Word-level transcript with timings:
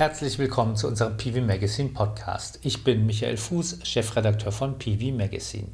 Herzlich 0.00 0.38
willkommen 0.38 0.76
zu 0.76 0.88
unserem 0.88 1.18
PV 1.18 1.42
Magazine 1.42 1.90
Podcast. 1.90 2.58
Ich 2.62 2.84
bin 2.84 3.04
Michael 3.04 3.36
Fuß, 3.36 3.80
Chefredakteur 3.82 4.50
von 4.50 4.78
PV 4.78 5.14
Magazine. 5.14 5.68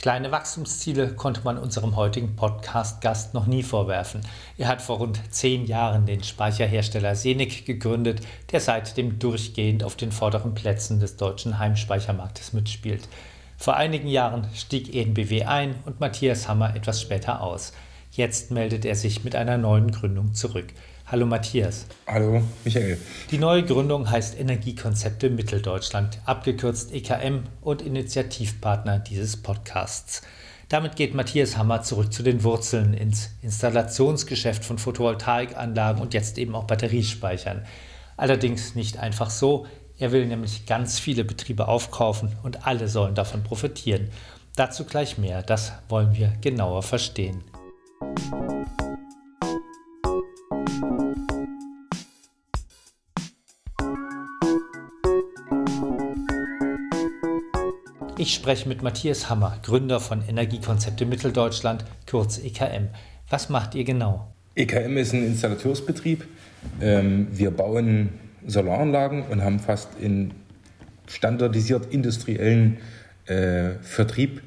Kleine 0.00 0.30
Wachstumsziele 0.30 1.14
konnte 1.14 1.40
man 1.42 1.58
unserem 1.58 1.96
heutigen 1.96 2.36
Podcast-Gast 2.36 3.34
noch 3.34 3.48
nie 3.48 3.64
vorwerfen. 3.64 4.20
Er 4.58 4.68
hat 4.68 4.80
vor 4.80 4.98
rund 4.98 5.20
zehn 5.34 5.66
Jahren 5.66 6.06
den 6.06 6.22
Speicherhersteller 6.22 7.16
Senig 7.16 7.64
gegründet, 7.64 8.20
der 8.52 8.60
seitdem 8.60 9.18
durchgehend 9.18 9.82
auf 9.82 9.96
den 9.96 10.12
vorderen 10.12 10.54
Plätzen 10.54 11.00
des 11.00 11.16
deutschen 11.16 11.58
Heimspeichermarktes 11.58 12.52
mitspielt. 12.52 13.08
Vor 13.56 13.74
einigen 13.74 14.06
Jahren 14.06 14.46
stieg 14.54 14.94
ENBW 14.94 15.46
ein 15.46 15.74
und 15.84 15.98
Matthias 15.98 16.46
Hammer 16.46 16.76
etwas 16.76 17.02
später 17.02 17.42
aus. 17.42 17.72
Jetzt 18.12 18.52
meldet 18.52 18.84
er 18.84 18.94
sich 18.94 19.24
mit 19.24 19.34
einer 19.34 19.58
neuen 19.58 19.90
Gründung 19.90 20.34
zurück. 20.34 20.66
Hallo 21.10 21.24
Matthias. 21.24 21.86
Hallo 22.06 22.42
Michael. 22.66 22.98
Die 23.30 23.38
neue 23.38 23.64
Gründung 23.64 24.10
heißt 24.10 24.38
Energiekonzepte 24.38 25.30
Mitteldeutschland, 25.30 26.18
abgekürzt 26.26 26.92
EKM 26.92 27.44
und 27.62 27.80
Initiativpartner 27.80 28.98
dieses 28.98 29.38
Podcasts. 29.38 30.20
Damit 30.68 30.96
geht 30.96 31.14
Matthias 31.14 31.56
Hammer 31.56 31.80
zurück 31.80 32.12
zu 32.12 32.22
den 32.22 32.44
Wurzeln 32.44 32.92
ins 32.92 33.30
Installationsgeschäft 33.40 34.66
von 34.66 34.76
Photovoltaikanlagen 34.76 36.02
und 36.02 36.12
jetzt 36.12 36.36
eben 36.36 36.54
auch 36.54 36.64
Batteriespeichern. 36.64 37.64
Allerdings 38.18 38.74
nicht 38.74 38.98
einfach 38.98 39.30
so. 39.30 39.66
Er 39.98 40.12
will 40.12 40.26
nämlich 40.26 40.66
ganz 40.66 40.98
viele 40.98 41.24
Betriebe 41.24 41.68
aufkaufen 41.68 42.36
und 42.42 42.66
alle 42.66 42.86
sollen 42.86 43.14
davon 43.14 43.42
profitieren. 43.42 44.10
Dazu 44.56 44.84
gleich 44.84 45.16
mehr, 45.16 45.42
das 45.42 45.72
wollen 45.88 46.14
wir 46.14 46.34
genauer 46.42 46.82
verstehen. 46.82 47.44
Ich 58.28 58.34
spreche 58.34 58.68
mit 58.68 58.82
Matthias 58.82 59.30
Hammer, 59.30 59.58
Gründer 59.62 60.00
von 60.00 60.22
Energiekonzepte 60.28 61.06
Mitteldeutschland, 61.06 61.86
kurz 62.06 62.36
EKM. 62.36 62.88
Was 63.30 63.48
macht 63.48 63.74
ihr 63.74 63.84
genau? 63.84 64.30
EKM 64.54 64.98
ist 64.98 65.14
ein 65.14 65.24
Installateursbetrieb. 65.24 66.28
Ähm, 66.78 67.28
wir 67.30 67.50
bauen 67.50 68.10
Solaranlagen 68.46 69.22
und 69.28 69.42
haben 69.42 69.58
fast 69.58 69.98
in 69.98 70.32
standardisiert 71.06 71.86
industriellen 71.86 72.76
äh, 73.24 73.70
Vertrieb 73.80 74.42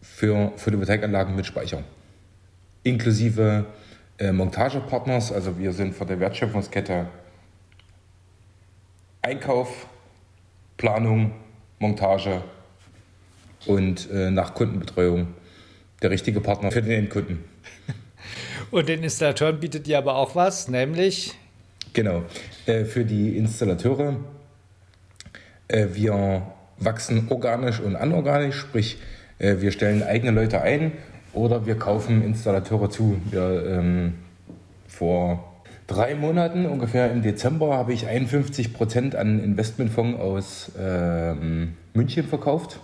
für 0.00 0.52
Photovoltaikanlagen 0.54 1.34
mit 1.34 1.46
Speicher. 1.46 1.82
Inklusive 2.84 3.66
äh, 4.18 4.30
Montagepartners, 4.30 5.32
also 5.32 5.58
wir 5.58 5.72
sind 5.72 5.96
vor 5.96 6.06
der 6.06 6.20
Wertschöpfungskette 6.20 7.08
Einkauf, 9.20 9.88
Planung, 10.76 11.32
Montage 11.82 12.42
und 13.66 14.08
äh, 14.10 14.30
nach 14.30 14.54
Kundenbetreuung 14.54 15.26
der 16.00 16.10
richtige 16.10 16.40
Partner 16.40 16.70
für 16.70 16.80
den 16.80 16.92
Endkunden. 16.92 17.44
Und 18.70 18.88
den 18.88 19.02
Installateuren 19.02 19.60
bietet 19.60 19.86
ihr 19.86 19.98
aber 19.98 20.14
auch 20.14 20.34
was, 20.34 20.68
nämlich? 20.68 21.34
Genau, 21.92 22.22
äh, 22.64 22.84
für 22.84 23.04
die 23.04 23.36
Installateure. 23.36 24.16
Äh, 25.68 25.88
wir 25.92 26.46
wachsen 26.78 27.26
organisch 27.28 27.80
und 27.80 27.96
anorganisch, 27.96 28.56
sprich 28.56 28.98
äh, 29.38 29.56
wir 29.58 29.72
stellen 29.72 30.02
eigene 30.02 30.30
Leute 30.30 30.62
ein 30.62 30.92
oder 31.34 31.66
wir 31.66 31.78
kaufen 31.78 32.24
Installateure 32.24 32.88
zu. 32.88 33.20
Wir, 33.30 33.66
ähm, 33.66 34.14
vor 34.88 35.51
drei 35.92 36.14
Monaten, 36.14 36.64
ungefähr 36.66 37.12
im 37.12 37.22
Dezember, 37.22 37.76
habe 37.76 37.92
ich 37.92 38.06
51 38.06 38.72
Prozent 38.72 39.14
an 39.14 39.38
Investmentfonds 39.38 40.18
aus 40.18 40.72
ähm, 40.80 41.74
München 41.92 42.24
verkauft. 42.24 42.80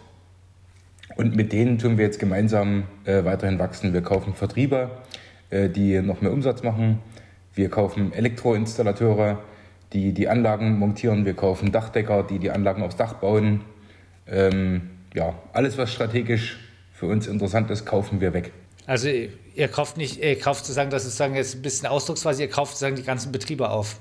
Und 1.17 1.35
mit 1.35 1.53
denen 1.53 1.79
tun 1.79 1.97
wir 1.97 2.05
jetzt 2.05 2.21
gemeinsam 2.21 2.85
äh, 3.05 3.25
weiterhin 3.25 3.59
wachsen. 3.59 3.95
Wir 3.95 4.03
kaufen 4.03 4.35
Vertrieber, 4.35 4.91
äh, 5.49 5.71
die 5.71 6.01
noch 6.03 6.21
mehr 6.21 6.33
Umsatz 6.33 6.63
machen. 6.63 6.99
Wir 7.55 7.71
kaufen 7.71 8.13
Elektroinstallateure, 8.13 9.39
die 9.95 10.13
die 10.13 10.29
Anlagen 10.29 10.79
montieren. 10.79 11.25
Wir 11.25 11.35
kaufen 11.35 11.73
Dachdecker, 11.73 12.23
die 12.23 12.39
die 12.39 12.51
Anlagen 12.51 12.83
aufs 12.83 12.97
Dach 12.97 13.15
bauen. 13.15 13.63
Ähm, 14.27 14.91
ja, 15.15 15.35
alles, 15.55 15.79
was 15.79 15.91
strategisch 15.91 16.59
für 16.93 17.07
uns 17.07 17.27
interessant 17.27 17.71
ist, 17.71 17.87
kaufen 17.87 18.21
wir 18.21 18.35
weg. 18.35 18.53
Also 18.89 19.11
ihr 19.55 19.69
kauft 19.69 19.99
nicht, 19.99 20.25
ihr 20.25 20.39
kauft 20.39 20.65
sozusagen, 20.65 20.89
das 20.89 21.03
ist 21.03 21.11
sozusagen 21.11 21.35
jetzt 21.35 21.57
ein 21.57 21.61
bisschen 21.61 21.89
ausdrucksweise, 21.89 22.43
ihr 22.43 22.49
kauft 22.49 22.73
sozusagen 22.73 22.97
die 22.97 23.03
ganzen 23.03 23.31
Betriebe 23.31 23.69
auf. 23.69 24.01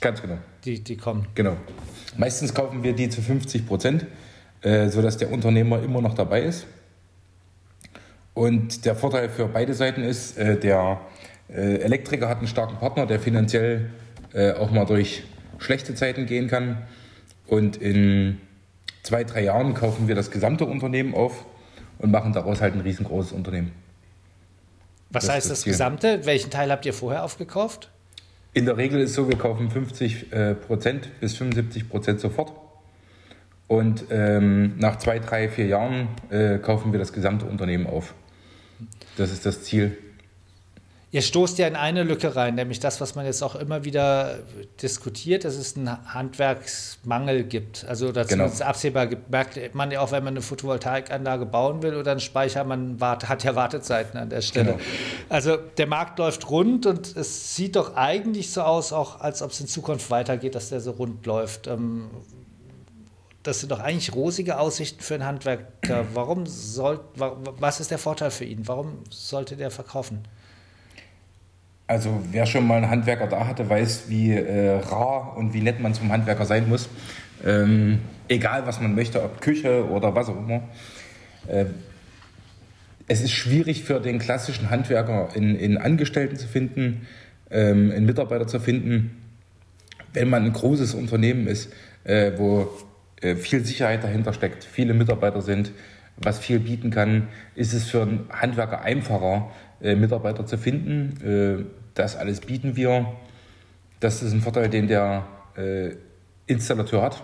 Ganz 0.00 0.22
genau. 0.22 0.38
Die, 0.64 0.82
die 0.82 0.96
kommen. 0.96 1.26
Genau. 1.34 1.58
Meistens 2.16 2.54
kaufen 2.54 2.82
wir 2.82 2.94
die 2.94 3.10
zu 3.10 3.20
50 3.20 3.66
Prozent, 3.66 4.06
äh, 4.62 4.88
sodass 4.88 5.18
der 5.18 5.30
Unternehmer 5.30 5.82
immer 5.82 6.00
noch 6.00 6.14
dabei 6.14 6.44
ist. 6.44 6.66
Und 8.32 8.86
der 8.86 8.96
Vorteil 8.96 9.28
für 9.28 9.48
beide 9.48 9.74
Seiten 9.74 10.02
ist, 10.02 10.38
äh, 10.38 10.58
der 10.58 11.02
äh, 11.50 11.80
Elektriker 11.80 12.30
hat 12.30 12.38
einen 12.38 12.46
starken 12.46 12.78
Partner, 12.78 13.04
der 13.04 13.20
finanziell 13.20 13.90
äh, 14.32 14.52
auch 14.52 14.70
mal 14.70 14.86
durch 14.86 15.24
schlechte 15.58 15.94
Zeiten 15.94 16.24
gehen 16.24 16.48
kann. 16.48 16.78
Und 17.46 17.76
in 17.76 18.40
zwei, 19.02 19.24
drei 19.24 19.44
Jahren 19.44 19.74
kaufen 19.74 20.08
wir 20.08 20.14
das 20.14 20.30
gesamte 20.30 20.64
Unternehmen 20.64 21.14
auf 21.14 21.44
und 21.98 22.10
machen 22.10 22.32
daraus 22.32 22.62
halt 22.62 22.72
ein 22.72 22.80
riesengroßes 22.80 23.32
Unternehmen. 23.32 23.81
Was 25.12 25.26
das 25.26 25.34
heißt 25.34 25.50
das, 25.50 25.64
Gesamte? 25.64 26.24
Welchen 26.24 26.50
Teil 26.50 26.70
habt 26.70 26.86
ihr 26.86 26.94
vorher 26.94 27.22
aufgekauft? 27.22 27.90
In 28.54 28.64
der 28.66 28.76
Regel 28.76 29.00
ist 29.00 29.10
es 29.10 29.16
so, 29.16 29.28
wir 29.28 29.36
kaufen 29.36 29.70
50 29.70 30.32
äh, 30.32 30.54
Prozent 30.54 31.08
bis 31.20 31.36
75 31.36 31.88
Prozent 31.88 32.20
sofort. 32.20 32.52
Und 33.68 34.04
ähm, 34.10 34.74
nach 34.78 34.98
zwei, 34.98 35.18
drei, 35.18 35.48
vier 35.48 35.66
Jahren 35.66 36.08
äh, 36.30 36.58
kaufen 36.58 36.92
wir 36.92 36.98
das 36.98 37.12
gesamte 37.12 37.46
Unternehmen 37.46 37.86
auf. 37.86 38.14
Das 39.16 39.32
ist 39.32 39.46
das 39.46 39.62
Ziel. 39.62 39.96
Ihr 41.14 41.20
stoßt 41.20 41.58
ja 41.58 41.66
in 41.66 41.76
eine 41.76 42.04
Lücke 42.04 42.34
rein, 42.36 42.54
nämlich 42.54 42.80
das, 42.80 42.98
was 43.02 43.14
man 43.14 43.26
jetzt 43.26 43.42
auch 43.42 43.54
immer 43.54 43.84
wieder 43.84 44.38
diskutiert, 44.80 45.44
dass 45.44 45.56
es 45.56 45.76
einen 45.76 45.90
Handwerksmangel 46.14 47.44
gibt. 47.44 47.84
Also 47.86 48.12
dazu 48.12 48.28
genau. 48.28 48.46
absehbar 48.46 49.06
gibt, 49.08 49.30
merkt 49.30 49.74
man 49.74 49.90
ja 49.90 50.00
auch, 50.00 50.10
wenn 50.10 50.24
man 50.24 50.32
eine 50.32 50.40
Photovoltaikanlage 50.40 51.44
bauen 51.44 51.82
will 51.82 51.96
oder 51.96 52.12
einen 52.12 52.20
Speicher, 52.20 52.64
man 52.64 52.98
wart, 52.98 53.28
hat 53.28 53.44
ja 53.44 53.54
Wartezeiten 53.54 54.18
an 54.18 54.30
der 54.30 54.40
Stelle. 54.40 54.72
Genau. 54.72 54.82
Also 55.28 55.58
der 55.58 55.86
Markt 55.86 56.18
läuft 56.18 56.48
rund 56.48 56.86
und 56.86 57.14
es 57.14 57.56
sieht 57.56 57.76
doch 57.76 57.94
eigentlich 57.94 58.50
so 58.50 58.62
aus, 58.62 58.94
auch 58.94 59.20
als 59.20 59.42
ob 59.42 59.50
es 59.50 59.60
in 59.60 59.66
Zukunft 59.66 60.10
weitergeht, 60.10 60.54
dass 60.54 60.70
der 60.70 60.80
so 60.80 60.92
rund 60.92 61.26
läuft. 61.26 61.66
Ähm, 61.66 62.08
das 63.42 63.60
sind 63.60 63.70
doch 63.70 63.80
eigentlich 63.80 64.14
rosige 64.14 64.58
Aussichten 64.58 65.02
für 65.02 65.12
einen 65.12 65.26
Handwerker. 65.26 66.06
Warum 66.14 66.46
soll, 66.46 67.00
was 67.16 67.80
ist 67.80 67.90
der 67.90 67.98
Vorteil 67.98 68.30
für 68.30 68.46
ihn? 68.46 68.66
Warum 68.66 69.00
sollte 69.10 69.56
der 69.56 69.70
verkaufen? 69.70 70.22
Also 71.92 72.22
wer 72.30 72.46
schon 72.46 72.66
mal 72.66 72.76
einen 72.76 72.88
Handwerker 72.88 73.26
da 73.26 73.46
hatte, 73.46 73.68
weiß, 73.68 74.04
wie 74.08 74.32
äh, 74.32 74.78
rar 74.78 75.36
und 75.36 75.52
wie 75.52 75.60
nett 75.60 75.78
man 75.78 75.92
zum 75.92 76.10
Handwerker 76.10 76.46
sein 76.46 76.66
muss. 76.66 76.88
Ähm, 77.44 77.98
egal, 78.28 78.66
was 78.66 78.80
man 78.80 78.94
möchte, 78.94 79.22
ob 79.22 79.42
Küche 79.42 79.86
oder 79.90 80.14
was 80.14 80.30
auch 80.30 80.38
immer. 80.38 80.62
Äh, 81.46 81.66
es 83.08 83.20
ist 83.20 83.32
schwierig 83.32 83.84
für 83.84 84.00
den 84.00 84.18
klassischen 84.18 84.70
Handwerker, 84.70 85.28
in, 85.34 85.54
in 85.54 85.76
Angestellten 85.76 86.36
zu 86.36 86.48
finden, 86.48 87.06
ähm, 87.50 87.92
einen 87.94 88.06
Mitarbeiter 88.06 88.46
zu 88.46 88.58
finden, 88.58 89.18
wenn 90.14 90.30
man 90.30 90.46
ein 90.46 90.52
großes 90.54 90.94
Unternehmen 90.94 91.46
ist, 91.46 91.70
äh, 92.04 92.32
wo 92.38 92.70
äh, 93.20 93.36
viel 93.36 93.66
Sicherheit 93.66 94.02
dahinter 94.02 94.32
steckt, 94.32 94.64
viele 94.64 94.94
Mitarbeiter 94.94 95.42
sind, 95.42 95.72
was 96.16 96.38
viel 96.38 96.58
bieten 96.58 96.88
kann, 96.88 97.28
ist 97.54 97.74
es 97.74 97.90
für 97.90 98.00
einen 98.00 98.30
Handwerker 98.30 98.80
einfacher, 98.80 99.50
äh, 99.82 99.94
Mitarbeiter 99.94 100.46
zu 100.46 100.56
finden. 100.56 101.68
Das 101.94 102.16
alles 102.16 102.40
bieten 102.40 102.76
wir. 102.76 103.06
Das 104.00 104.22
ist 104.22 104.32
ein 104.32 104.40
Vorteil, 104.40 104.68
den 104.68 104.88
der 104.88 105.26
äh, 105.56 105.90
Installateur 106.46 107.02
hat 107.02 107.22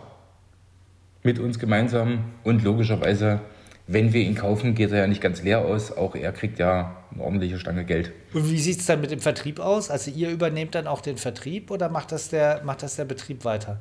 mit 1.23 1.39
uns 1.39 1.59
gemeinsam. 1.59 2.25
Und 2.45 2.63
logischerweise, 2.63 3.41
wenn 3.87 4.13
wir 4.13 4.23
ihn 4.23 4.35
kaufen, 4.35 4.75
geht 4.75 4.93
er 4.93 4.99
ja 4.99 5.07
nicht 5.07 5.21
ganz 5.21 5.43
leer 5.43 5.61
aus. 5.65 5.97
Auch 5.97 6.15
er 6.15 6.33
kriegt 6.33 6.59
ja 6.59 6.97
eine 7.13 7.23
ordentliche 7.23 7.59
Stange 7.59 7.85
Geld. 7.85 8.13
Und 8.33 8.51
wie 8.51 8.59
sieht 8.59 8.81
es 8.81 8.87
dann 8.87 9.01
mit 9.01 9.11
dem 9.11 9.21
Vertrieb 9.21 9.61
aus? 9.61 9.91
Also 9.91 10.11
ihr 10.11 10.31
übernehmt 10.31 10.75
dann 10.75 10.87
auch 10.87 11.01
den 11.01 11.17
Vertrieb 11.17 11.71
oder 11.71 11.89
macht 11.89 12.13
das 12.13 12.29
der, 12.29 12.63
macht 12.65 12.83
das 12.83 12.97
der 12.97 13.05
Betrieb 13.05 13.45
weiter? 13.45 13.79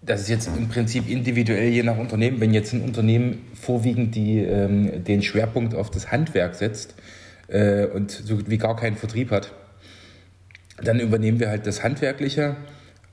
Das 0.00 0.20
ist 0.20 0.28
jetzt 0.28 0.48
im 0.48 0.68
Prinzip 0.68 1.08
individuell 1.08 1.70
je 1.70 1.82
nach 1.82 1.98
Unternehmen. 1.98 2.40
Wenn 2.40 2.54
jetzt 2.54 2.72
ein 2.72 2.82
Unternehmen 2.82 3.46
vorwiegend 3.54 4.14
die, 4.14 4.38
ähm, 4.38 5.02
den 5.02 5.22
Schwerpunkt 5.22 5.74
auf 5.74 5.90
das 5.90 6.12
Handwerk 6.12 6.54
setzt 6.54 6.94
äh, 7.48 7.86
und 7.86 8.10
so 8.10 8.48
wie 8.48 8.58
gar 8.58 8.76
keinen 8.76 8.96
Vertrieb 8.96 9.32
hat, 9.32 9.52
dann 10.82 11.00
übernehmen 11.00 11.40
wir 11.40 11.48
halt 11.48 11.66
das 11.66 11.82
Handwerkliche. 11.82 12.56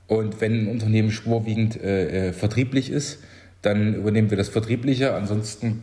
Und 0.06 0.40
wenn 0.40 0.64
ein 0.64 0.68
Unternehmen 0.68 1.10
vorwiegend 1.10 1.82
äh, 1.82 2.28
äh, 2.28 2.32
vertrieblich 2.32 2.90
ist, 2.90 3.18
dann 3.62 3.94
übernehmen 3.94 4.30
wir 4.30 4.36
das 4.36 4.48
Vertriebliche. 4.48 5.14
Ansonsten, 5.14 5.82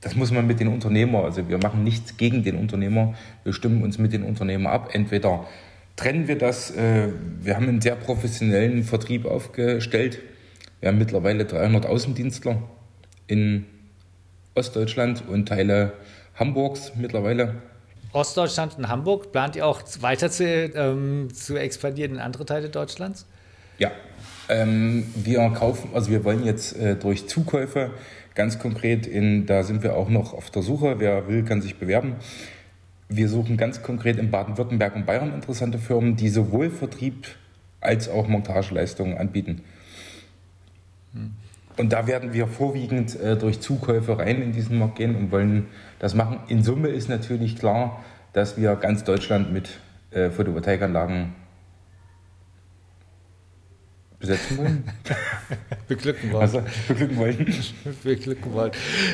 das 0.00 0.16
muss 0.16 0.30
man 0.30 0.46
mit 0.46 0.60
den 0.60 0.68
Unternehmern, 0.68 1.24
also 1.24 1.48
wir 1.48 1.58
machen 1.58 1.84
nichts 1.84 2.16
gegen 2.16 2.42
den 2.42 2.56
Unternehmer, 2.56 3.14
wir 3.44 3.52
stimmen 3.52 3.82
uns 3.82 3.98
mit 3.98 4.12
den 4.12 4.22
Unternehmern 4.22 4.72
ab. 4.72 4.90
Entweder 4.92 5.46
trennen 5.96 6.28
wir 6.28 6.38
das. 6.38 6.70
Äh, 6.70 7.08
wir 7.42 7.56
haben 7.56 7.68
einen 7.68 7.80
sehr 7.82 7.96
professionellen 7.96 8.84
Vertrieb 8.84 9.26
aufgestellt. 9.26 10.20
Wir 10.80 10.88
haben 10.88 10.98
mittlerweile 10.98 11.44
300 11.44 11.84
Außendienstler 11.84 12.62
in 13.26 13.66
Ostdeutschland 14.54 15.24
und 15.28 15.46
Teile 15.46 15.92
Hamburgs 16.36 16.92
mittlerweile. 16.96 17.56
Ostdeutschland 18.12 18.78
und 18.78 18.88
Hamburg, 18.88 19.32
plant 19.32 19.56
ihr 19.56 19.66
auch 19.66 19.82
weiter 20.00 20.30
zu, 20.30 20.44
ähm, 20.44 21.28
zu 21.32 21.56
expandieren 21.56 22.14
in 22.14 22.20
andere 22.20 22.46
Teile 22.46 22.68
Deutschlands? 22.68 23.26
Ja, 23.78 23.90
ähm, 24.48 25.06
wir 25.14 25.48
kaufen, 25.50 25.90
also 25.94 26.10
wir 26.10 26.24
wollen 26.24 26.44
jetzt 26.44 26.76
äh, 26.76 26.96
durch 26.96 27.28
Zukäufe 27.28 27.90
ganz 28.34 28.58
konkret 28.58 29.06
in, 29.06 29.46
da 29.46 29.62
sind 29.62 29.82
wir 29.82 29.96
auch 29.96 30.08
noch 30.08 30.32
auf 30.32 30.50
der 30.50 30.62
Suche, 30.62 31.00
wer 31.00 31.28
will, 31.28 31.44
kann 31.44 31.60
sich 31.60 31.76
bewerben. 31.76 32.16
Wir 33.08 33.28
suchen 33.28 33.56
ganz 33.56 33.82
konkret 33.82 34.18
in 34.18 34.30
Baden-Württemberg 34.30 34.94
und 34.94 35.06
Bayern 35.06 35.34
interessante 35.34 35.78
Firmen, 35.78 36.16
die 36.16 36.28
sowohl 36.28 36.70
Vertrieb 36.70 37.26
als 37.80 38.08
auch 38.08 38.28
Montageleistungen 38.28 39.18
anbieten. 39.18 39.62
Hm. 41.12 41.32
Und 41.78 41.92
da 41.92 42.06
werden 42.08 42.32
wir 42.32 42.48
vorwiegend 42.48 43.18
äh, 43.20 43.36
durch 43.36 43.60
Zukäufe 43.60 44.18
rein 44.18 44.42
in 44.42 44.52
diesen 44.52 44.78
Markt 44.78 44.96
gehen 44.96 45.14
und 45.14 45.30
wollen 45.30 45.68
das 46.00 46.14
machen. 46.14 46.40
In 46.48 46.64
Summe 46.64 46.88
ist 46.88 47.08
natürlich 47.08 47.56
klar, 47.56 48.04
dass 48.32 48.56
wir 48.56 48.74
ganz 48.76 49.04
Deutschland 49.04 49.52
mit 49.52 49.78
äh, 50.10 50.30
Photovoltaikanlagen 50.30 51.34
besetzen 54.18 54.58
wollen. 54.58 54.84
beglücken 55.88 56.32
wollen. 56.32 56.42
Also, 56.42 56.62
beglücken 56.88 57.16
wollen. 57.16 57.54
beglücken 58.02 58.52
wollen. 58.52 58.72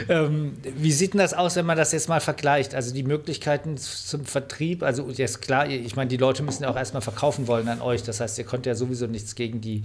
Ähm, 0.08 0.56
wie 0.78 0.92
sieht 0.92 1.12
denn 1.12 1.20
das 1.20 1.34
aus, 1.34 1.56
wenn 1.56 1.66
man 1.66 1.76
das 1.76 1.92
jetzt 1.92 2.08
mal 2.08 2.20
vergleicht? 2.20 2.74
Also 2.74 2.94
die 2.94 3.02
Möglichkeiten 3.02 3.76
zum 3.76 4.24
Vertrieb, 4.24 4.82
also 4.82 5.10
jetzt 5.10 5.42
klar, 5.42 5.68
ich 5.68 5.96
meine, 5.96 6.08
die 6.08 6.16
Leute 6.16 6.42
müssen 6.42 6.62
ja 6.62 6.70
auch 6.70 6.76
erstmal 6.76 7.02
verkaufen 7.02 7.46
wollen 7.46 7.68
an 7.68 7.82
euch. 7.82 8.02
Das 8.02 8.20
heißt, 8.20 8.38
ihr 8.38 8.44
könnt 8.44 8.64
ja 8.64 8.74
sowieso 8.74 9.06
nichts 9.06 9.34
gegen 9.34 9.60
die, 9.60 9.84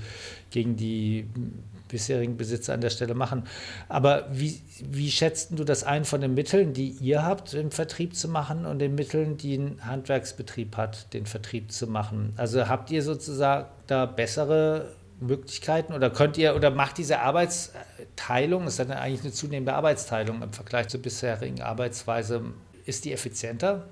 gegen 0.51 0.77
die 0.77 1.27
bisherigen 1.89 2.37
Besitzer 2.37 2.73
an 2.73 2.81
der 2.81 2.89
Stelle 2.89 3.13
machen. 3.13 3.43
Aber 3.89 4.27
wie, 4.31 4.61
wie 4.89 5.11
schätzt 5.11 5.51
du 5.51 5.65
das 5.65 5.83
ein 5.83 6.05
von 6.05 6.21
den 6.21 6.33
Mitteln, 6.33 6.73
die 6.73 6.89
ihr 6.89 7.25
habt, 7.25 7.53
den 7.53 7.71
Vertrieb 7.71 8.15
zu 8.15 8.29
machen 8.29 8.65
und 8.65 8.79
den 8.79 8.95
Mitteln, 8.95 9.35
die 9.35 9.57
ein 9.57 9.85
Handwerksbetrieb 9.85 10.77
hat, 10.77 11.13
den 11.13 11.25
Vertrieb 11.25 11.71
zu 11.71 11.87
machen? 11.87 12.33
Also 12.37 12.69
habt 12.69 12.91
ihr 12.91 13.03
sozusagen 13.03 13.67
da 13.87 14.05
bessere 14.05 14.93
Möglichkeiten 15.19 15.93
oder 15.93 16.09
könnt 16.09 16.37
ihr 16.37 16.55
oder 16.55 16.71
macht 16.71 16.97
diese 16.97 17.19
Arbeitsteilung, 17.19 18.67
ist 18.67 18.79
dann 18.79 18.91
eigentlich 18.91 19.21
eine 19.21 19.33
zunehmende 19.33 19.73
Arbeitsteilung 19.73 20.41
im 20.41 20.53
Vergleich 20.53 20.87
zur 20.87 21.01
bisherigen 21.01 21.61
Arbeitsweise, 21.61 22.41
ist 22.85 23.05
die 23.05 23.11
effizienter? 23.11 23.85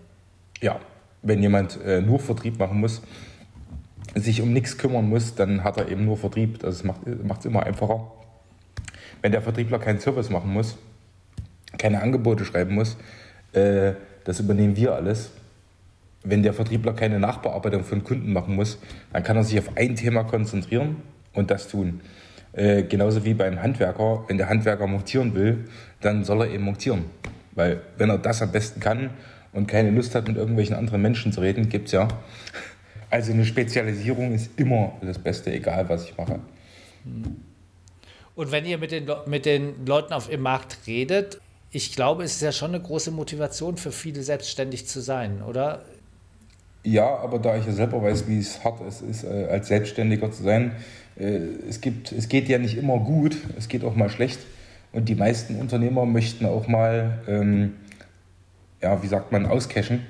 Ja, 0.62 0.80
wenn 1.22 1.42
jemand 1.42 1.80
äh, 1.84 2.02
nur 2.02 2.20
Vertrieb 2.20 2.58
machen 2.58 2.80
muss, 2.80 3.02
sich 4.15 4.42
um 4.42 4.54
nichts 4.54 4.77
kümmern 4.77 5.07
muss, 5.09 5.36
dann 5.36 5.63
hat 5.63 5.77
er 5.77 5.89
eben 5.89 6.06
nur 6.06 6.18
Vertrieb. 6.18 6.59
Das 6.59 6.83
macht 6.83 7.01
es 7.39 7.45
immer 7.45 7.65
einfacher. 7.65 8.12
Wenn 9.21 9.31
der 9.31 9.42
Vertriebler 9.42 9.80
keinen 9.80 10.00
Service 10.00 10.30
machen 10.30 10.51
muss, 10.51 10.77
keine 11.77 12.01
Angebote 12.01 12.45
schreiben 12.45 12.75
muss, 12.75 12.98
äh, 13.54 13.94
das 14.24 14.39
übernehmen 14.39 14.75
wir 14.75 14.94
alles. 14.94 15.31
Wenn 16.24 16.44
der 16.44 16.54
Vertriebler 16.54 16.94
keine 16.94 17.19
Nachbearbeitung 17.19 17.83
von 17.83 18.04
Kunden 18.04 18.33
machen 18.33 18.56
muss, 18.56 18.80
dann 19.13 19.24
kann 19.24 19.38
er 19.38 19.44
sich 19.44 19.59
auf 19.59 19.75
ein 19.75 19.95
Thema 19.95 20.24
konzentrieren 20.24 20.98
und 21.33 21.51
das 21.51 21.68
tun. 21.68 22.01
Äh, 22.54 22.83
genauso 22.83 23.24
wie 23.24 23.33
beim 23.33 23.62
Handwerker, 23.62 24.25
wenn 24.27 24.38
der 24.38 24.50
Handwerker 24.50 24.88
montieren 24.88 25.36
will, 25.36 25.65
dann 26.01 26.24
soll 26.24 26.42
er 26.42 26.50
eben 26.50 26.63
montieren. 26.63 27.06
Weil 27.54 27.81
wenn 27.98 28.09
er 28.09 28.18
das 28.18 28.42
am 28.42 28.51
besten 28.51 28.80
kann 28.80 29.12
und 29.54 29.68
keine 29.68 29.92
Lust 29.92 30.15
hat, 30.15 30.27
mit 30.27 30.38
irgendwelchen 30.38 30.75
anderen 30.75 31.01
Menschen 31.01 31.31
zu 31.31 31.42
reden, 31.42 31.69
gibt 31.69 31.88
es 31.88 31.92
ja, 31.94 32.07
also 33.09 33.31
eine 33.31 33.45
Spezialisierung 33.45 34.33
ist 34.33 34.51
immer 34.57 34.94
das 35.01 35.18
Beste, 35.18 35.51
egal 35.54 35.88
was 35.89 36.06
ich 36.06 36.18
mache. 36.18 36.39
Und 38.36 38.51
wenn 38.51 38.65
ihr 38.65 38.77
mit 38.77 38.92
den, 38.92 39.09
mit 39.25 39.45
den 39.45 39.86
Leuten 39.86 40.13
auf 40.13 40.27
dem 40.27 40.42
Markt 40.42 40.77
redet, 40.88 41.39
ich 41.71 41.95
glaube, 41.95 42.24
es 42.24 42.36
ist 42.36 42.42
ja 42.42 42.51
schon 42.51 42.74
eine 42.74 42.81
große 42.81 43.12
Motivation 43.12 43.77
für 43.77 43.92
viele, 43.92 44.24
selbstständig 44.24 44.88
zu 44.88 45.01
sein, 45.01 45.42
oder? 45.42 45.83
Ja, 46.83 47.18
aber 47.18 47.39
da 47.39 47.57
ich 47.57 47.65
ja 47.65 47.71
selber 47.71 48.01
weiß, 48.01 48.27
wie 48.27 48.39
es 48.39 48.63
hart 48.63 48.81
ist, 48.88 49.01
ist 49.01 49.24
äh, 49.24 49.48
als 49.50 49.68
Selbstständiger 49.68 50.31
zu 50.31 50.44
sein, 50.44 50.74
äh, 51.18 51.39
es, 51.68 51.81
gibt, 51.81 52.12
es 52.12 52.30
geht 52.30 52.48
ja 52.48 52.57
nicht 52.57 52.77
immer 52.77 53.00
gut, 53.00 53.38
es 53.57 53.68
geht 53.68 53.83
auch 53.83 53.95
mal 53.95 54.09
schlecht. 54.09 54.39
Und 54.94 55.09
die 55.09 55.15
meisten 55.15 55.59
Unternehmer 55.59 56.06
möchten 56.06 56.45
auch 56.45 56.68
mal, 56.68 57.19
ähm, 57.27 57.74
ja, 58.81 59.01
wie 59.04 59.07
sagt 59.07 59.31
man, 59.31 59.45
auscashen. 59.45 60.06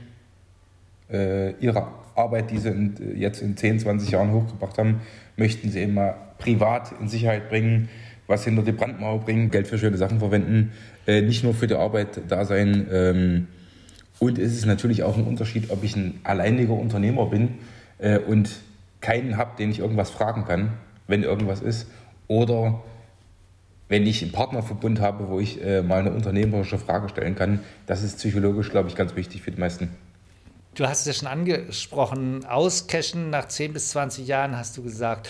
Äh, 1.09 1.51
ihre 1.53 1.88
Arbeit, 2.18 2.52
die 2.52 2.58
sie 2.58 2.69
in, 2.69 2.96
jetzt 3.16 3.42
in 3.42 3.56
10, 3.56 3.80
20 3.80 4.12
Jahren 4.12 4.31
hochgebracht 4.31 4.78
haben, 4.78 5.02
möchten 5.36 5.69
sie 5.69 5.86
mal 5.88 6.16
privat 6.38 6.94
in 7.00 7.08
Sicherheit 7.08 7.50
bringen, 7.50 7.90
was 8.28 8.44
hinter 8.44 8.64
die 8.64 8.72
Brandmauer 8.72 9.19
bringen, 9.22 9.52
Geld 9.52 9.68
für 9.68 9.78
schöne 9.78 9.98
Sachen 9.98 10.19
verwenden, 10.19 10.72
äh, 11.06 11.22
nicht 11.22 11.44
nur 11.44 11.54
für 11.54 11.68
die 11.68 11.75
Arbeit 11.75 12.22
da 12.28 12.46
sein. 12.46 12.88
Ähm, 12.92 13.48
und 14.19 14.40
es 14.40 14.54
ist 14.54 14.66
natürlich 14.66 15.04
auch 15.04 15.18
ein 15.18 15.24
Unterschied, 15.24 15.69
ob 15.69 15.84
ich 15.84 15.96
ein 15.96 16.19
alleiniger 16.24 16.74
Unternehmer 16.74 17.28
bin 17.28 17.56
äh, 18.00 18.18
und 18.18 18.50
keinen 19.00 19.38
habe, 19.38 19.52
den 19.58 19.72
ich 19.72 19.80
irgendwas 19.80 20.10
fragen 20.10 20.46
kann, 20.46 20.74
wenn 21.08 21.24
irgendwas 21.24 21.62
ist, 21.62 21.90
oder 22.28 22.84
wenn 23.90 24.06
ich 24.06 24.22
einen 24.22 24.31
Partnerverbund 24.31 25.00
habe, 25.00 25.30
wo 25.30 25.40
ich 25.40 25.64
äh, 25.64 25.81
mal 25.81 26.00
eine 26.00 26.12
unternehmerische 26.12 26.78
Frage 26.78 27.08
stellen 27.10 27.36
kann. 27.36 27.62
Das 27.86 28.04
ist 28.04 28.18
psychologisch, 28.18 28.69
glaube 28.69 28.90
ich, 28.90 28.96
ganz 28.96 29.16
wichtig 29.16 29.42
für 29.42 29.52
die 29.52 29.60
meisten. 29.60 29.90
Du 30.77 30.88
hast 30.88 31.00
es 31.00 31.06
ja 31.07 31.13
schon 31.13 31.27
angesprochen, 31.27 32.45
auscashen 32.45 33.31
nach 33.31 33.47
10 33.47 33.74
bis 33.74 33.89
20 33.89 34.27
Jahren, 34.27 34.56
hast 34.56 34.77
du 34.77 34.83
gesagt. 34.83 35.27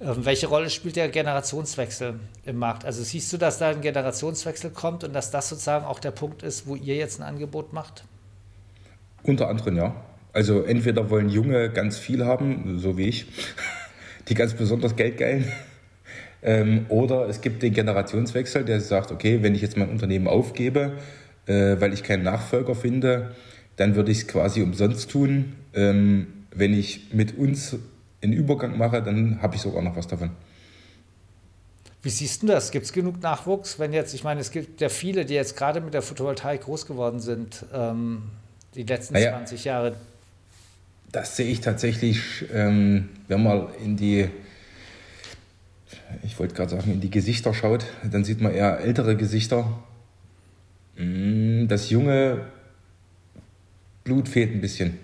Ähm, 0.00 0.24
welche 0.24 0.48
Rolle 0.48 0.68
spielt 0.68 0.96
der 0.96 1.08
Generationswechsel 1.08 2.18
im 2.44 2.56
Markt? 2.56 2.84
Also 2.84 3.04
siehst 3.04 3.32
du, 3.32 3.36
dass 3.36 3.58
da 3.58 3.68
ein 3.68 3.82
Generationswechsel 3.82 4.70
kommt 4.70 5.04
und 5.04 5.12
dass 5.12 5.30
das 5.30 5.48
sozusagen 5.48 5.84
auch 5.84 6.00
der 6.00 6.10
Punkt 6.10 6.42
ist, 6.42 6.66
wo 6.66 6.74
ihr 6.74 6.96
jetzt 6.96 7.20
ein 7.20 7.22
Angebot 7.22 7.72
macht? 7.72 8.02
Unter 9.22 9.48
anderem 9.48 9.76
ja. 9.76 9.94
Also 10.32 10.64
entweder 10.64 11.08
wollen 11.08 11.28
Junge 11.28 11.70
ganz 11.70 11.96
viel 11.96 12.24
haben, 12.24 12.80
so 12.80 12.98
wie 12.98 13.10
ich, 13.10 13.26
die 14.28 14.34
ganz 14.34 14.54
besonders 14.54 14.96
Geld 14.96 15.18
geilen. 15.18 15.52
Ähm, 16.42 16.86
oder 16.88 17.28
es 17.28 17.40
gibt 17.40 17.62
den 17.62 17.74
Generationswechsel, 17.74 18.64
der 18.64 18.80
sagt, 18.80 19.12
okay, 19.12 19.40
wenn 19.40 19.54
ich 19.54 19.62
jetzt 19.62 19.76
mein 19.76 19.88
Unternehmen 19.88 20.26
aufgebe, 20.26 20.98
äh, 21.46 21.76
weil 21.78 21.92
ich 21.92 22.02
keinen 22.02 22.24
Nachfolger 22.24 22.74
finde, 22.74 23.36
dann 23.80 23.94
würde 23.94 24.12
ich 24.12 24.18
es 24.18 24.28
quasi 24.28 24.60
umsonst 24.60 25.10
tun. 25.10 25.54
Ähm, 25.72 26.26
wenn 26.50 26.74
ich 26.74 27.14
mit 27.14 27.38
uns 27.38 27.76
einen 28.22 28.34
Übergang 28.34 28.76
mache, 28.76 29.02
dann 29.02 29.40
habe 29.40 29.56
ich 29.56 29.62
sogar 29.62 29.80
noch 29.80 29.96
was 29.96 30.06
davon. 30.06 30.32
Wie 32.02 32.10
siehst 32.10 32.42
du 32.42 32.48
das? 32.48 32.72
Gibt 32.72 32.84
es 32.84 32.92
genug 32.92 33.22
Nachwuchs? 33.22 33.78
Wenn 33.78 33.94
jetzt, 33.94 34.12
ich 34.12 34.22
meine, 34.22 34.40
es 34.40 34.50
gibt 34.50 34.82
ja 34.82 34.90
viele, 34.90 35.24
die 35.24 35.32
jetzt 35.32 35.56
gerade 35.56 35.80
mit 35.80 35.94
der 35.94 36.02
Photovoltaik 36.02 36.60
groß 36.60 36.84
geworden 36.84 37.20
sind, 37.20 37.64
ähm, 37.72 38.24
die 38.74 38.82
letzten 38.82 39.14
naja, 39.14 39.30
20 39.30 39.64
Jahre. 39.64 39.96
Das 41.10 41.36
sehe 41.36 41.50
ich 41.50 41.62
tatsächlich, 41.62 42.20
ähm, 42.52 43.08
wenn 43.28 43.42
man 43.42 43.68
in 43.82 43.96
die, 43.96 44.28
ich 46.22 46.38
wollte 46.38 46.54
gerade 46.54 46.70
sagen, 46.70 46.92
in 46.92 47.00
die 47.00 47.10
Gesichter 47.10 47.54
schaut, 47.54 47.86
dann 48.04 48.24
sieht 48.24 48.42
man 48.42 48.52
eher 48.52 48.80
ältere 48.80 49.16
Gesichter. 49.16 49.78
Mm, 50.98 51.66
das 51.66 51.88
junge 51.88 52.42
Blut 54.10 54.28
fehlt 54.28 54.52
ein 54.52 54.60
bisschen. 54.60 54.98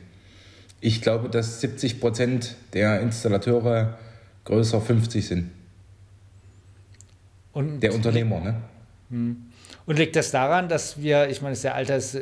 Ich 0.80 1.00
glaube, 1.00 1.28
dass 1.28 1.60
70 1.60 2.00
Prozent 2.00 2.56
der 2.72 3.00
Installateure 3.00 3.96
größer 4.44 4.80
50 4.80 5.24
sind. 5.24 5.50
Und 7.52 7.78
der 7.80 7.94
Unternehmer, 7.94 8.40
ne? 8.40 8.56
Hm. 9.10 9.36
Und 9.86 9.96
liegt 9.96 10.16
das 10.16 10.32
daran, 10.32 10.68
dass 10.68 11.00
wir, 11.00 11.28
ich 11.28 11.40
meine, 11.40 11.52
es 11.52 11.60
ist 11.60 11.64
ja 11.64 11.74
altes, 11.74 12.18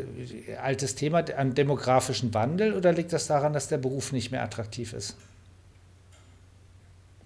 altes 0.63 0.95
Thema, 0.95 1.25
am 1.39 1.55
demografischen 1.55 2.35
Wandel 2.35 2.75
oder 2.75 2.93
liegt 2.93 3.15
das 3.15 3.29
daran, 3.29 3.55
dass 3.55 3.69
der 3.69 3.79
Beruf 3.79 4.13
nicht 4.13 4.31
mehr 4.31 4.43
attraktiv 4.43 4.93
ist? 4.93 5.17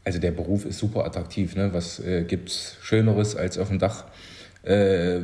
Also 0.05 0.21
der 0.21 0.31
Beruf 0.31 0.65
ist 0.65 0.79
super 0.79 1.05
attraktiv. 1.05 1.57
Ne? 1.57 1.75
Was 1.75 1.99
äh, 1.99 2.23
gibt 2.23 2.51
es 2.51 2.77
Schöneres 2.81 3.35
als 3.35 3.59
auf 3.59 3.69
dem 3.69 3.81
Dach 3.81 4.05
äh, 4.63 5.19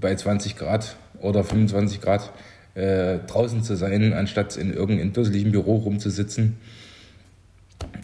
bei 0.00 0.16
20 0.16 0.56
Grad 0.56 0.96
oder 1.20 1.44
25 1.44 2.00
Grad 2.00 2.32
äh, 2.76 3.18
draußen 3.26 3.62
zu 3.62 3.74
sein, 3.74 4.12
anstatt 4.12 4.56
in 4.56 4.72
irgendeinem 4.72 5.12
dusseligen 5.12 5.50
Büro 5.50 5.76
rumzusitzen 5.76 6.58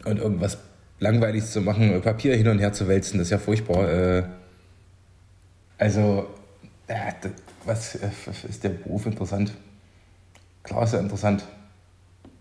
und 0.04 0.18
irgendwas 0.18 0.58
Langweiliges 0.98 1.52
zu 1.52 1.60
machen, 1.60 2.00
Papier 2.00 2.36
hin 2.36 2.48
und 2.48 2.58
her 2.58 2.72
zu 2.72 2.88
wälzen, 2.88 3.18
das 3.18 3.26
ist 3.26 3.32
ja 3.32 3.38
furchtbar. 3.38 3.90
Äh, 3.90 4.22
also, 5.78 6.26
äh, 6.86 7.12
was 7.64 7.96
ist 8.48 8.64
der 8.64 8.70
Beruf 8.70 9.06
interessant? 9.06 9.52
Klar 10.62 10.84
ist 10.84 10.94
er 10.94 11.00
interessant. 11.00 11.44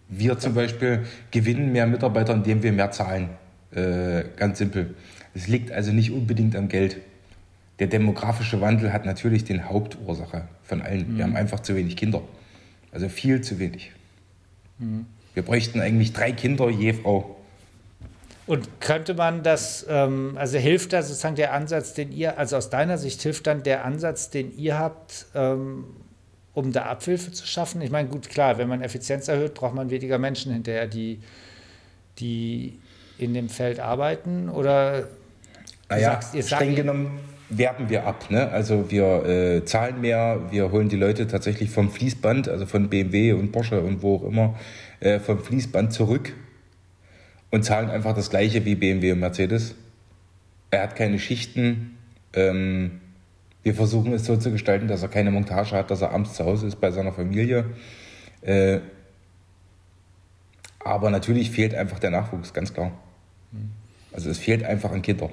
Wir 0.08 0.38
zum 0.38 0.54
Beispiel 0.54 1.06
gewinnen 1.32 1.72
mehr 1.72 1.88
Mitarbeiter, 1.88 2.34
indem 2.34 2.64
wir 2.64 2.72
mehr 2.72 2.92
zahlen. 2.92 3.30
Äh, 3.74 4.24
ganz 4.36 4.58
simpel. 4.58 4.96
Es 5.34 5.48
liegt 5.48 5.72
also 5.72 5.92
nicht 5.92 6.12
unbedingt 6.12 6.56
am 6.56 6.68
Geld 6.68 6.98
der 7.82 7.88
demografische 7.88 8.62
Wandel 8.62 8.94
hat 8.94 9.08
natürlich 9.08 9.44
den 9.44 9.68
Hauptursache 9.68 10.48
von 10.62 10.84
allen. 10.84 11.14
Mhm. 11.14 11.18
Wir 11.18 11.24
haben 11.24 11.36
einfach 11.36 11.62
zu 11.62 11.76
wenig 11.76 11.98
Kinder. 11.98 12.22
Also 12.92 13.10
viel 13.10 13.42
zu 13.42 13.58
wenig. 13.58 13.92
Mhm. 14.78 15.08
Wir 15.34 15.42
bräuchten 15.42 15.82
eigentlich 15.82 16.14
drei 16.14 16.32
Kinder 16.32 16.70
je 16.70 16.94
Frau. 16.94 17.38
Und 18.46 18.82
könnte 18.82 19.16
man 19.16 19.42
das, 19.42 19.84
ähm, 19.90 20.34
also 20.38 20.60
hilft 20.60 20.94
da 20.94 21.02
sozusagen 21.02 21.36
der 21.36 21.54
Ansatz, 21.54 21.96
den 21.96 22.12
ihr, 22.12 22.38
also 22.38 22.56
aus 22.56 22.70
deiner 22.70 23.00
Sicht 23.00 23.20
hilft 23.24 23.48
dann 23.48 23.64
der 23.64 23.84
Ansatz, 23.84 24.30
den 24.30 24.56
ihr 24.56 24.78
habt, 24.78 25.26
ähm, 25.34 25.86
um 26.54 26.72
da 26.72 26.84
Abhilfe 26.84 27.32
zu 27.32 27.48
schaffen? 27.48 27.82
Ich 27.82 27.90
meine, 27.90 28.10
gut, 28.10 28.30
klar, 28.30 28.60
wenn 28.60 28.68
man 28.68 28.84
Effizienz 28.84 29.28
erhöht, 29.28 29.56
braucht 29.56 29.74
man 29.74 29.90
weniger 29.90 30.20
Menschen 30.20 30.54
hinterher, 30.54 30.86
die, 30.86 31.20
die 32.20 32.80
in 33.18 33.34
dem 33.34 33.50
Feld 33.50 33.80
arbeiten? 33.80 34.50
Oder 34.50 35.08
naja, 35.90 36.12
sagst, 36.12 36.36
ihr 36.36 36.44
streng 36.44 36.76
genommen 36.76 37.31
werben 37.52 37.90
wir 37.90 38.08
ab. 38.08 38.32
Ne? 38.32 38.50
Also 38.50 38.90
wir 38.90 39.26
äh, 39.26 39.66
zahlen 39.66 40.02
mehr, 40.02 40.40
wir 40.50 40.72
holen 40.72 40.90
die 40.90 40.96
Leute 40.96 41.28
tatsächlich 41.28 41.70
vom 41.70 41.92
Fließband, 41.92 42.48
also 42.48 42.66
von 42.66 42.90
BMW 42.90 43.34
und 43.34 43.52
Porsche 43.52 43.82
und 43.82 44.02
wo 44.02 44.16
auch 44.16 44.24
immer, 44.24 44.56
äh, 45.00 45.20
vom 45.20 45.40
Fließband 45.40 45.94
zurück 45.94 46.34
und 47.50 47.64
zahlen 47.64 47.90
einfach 47.90 48.16
das 48.16 48.30
gleiche 48.30 48.66
wie 48.66 48.76
BMW 48.76 49.12
und 49.12 49.20
Mercedes. 49.20 49.76
Er 50.72 50.84
hat 50.84 50.96
keine 50.96 51.20
Schichten. 51.20 51.98
Ähm, 52.34 53.02
wir 53.64 53.76
versuchen 53.76 54.14
es 54.14 54.26
so 54.26 54.38
zu 54.38 54.52
gestalten, 54.52 54.88
dass 54.88 55.04
er 55.04 55.10
keine 55.10 55.30
Montage 55.30 55.76
hat, 55.76 55.92
dass 55.92 56.02
er 56.02 56.12
abends 56.12 56.34
zu 56.34 56.46
Hause 56.46 56.68
ist 56.68 56.80
bei 56.80 56.92
seiner 56.92 57.12
Familie. 57.12 57.66
Äh, 58.42 58.80
aber 60.80 61.10
natürlich 61.12 61.52
fehlt 61.52 61.76
einfach 61.76 62.00
der 62.00 62.10
Nachwuchs, 62.10 62.54
ganz 62.54 62.74
klar. 62.74 62.92
Also 64.14 64.30
es 64.30 64.40
fehlt 64.40 64.64
einfach 64.64 64.92
an 64.92 65.02
Kindern. 65.02 65.30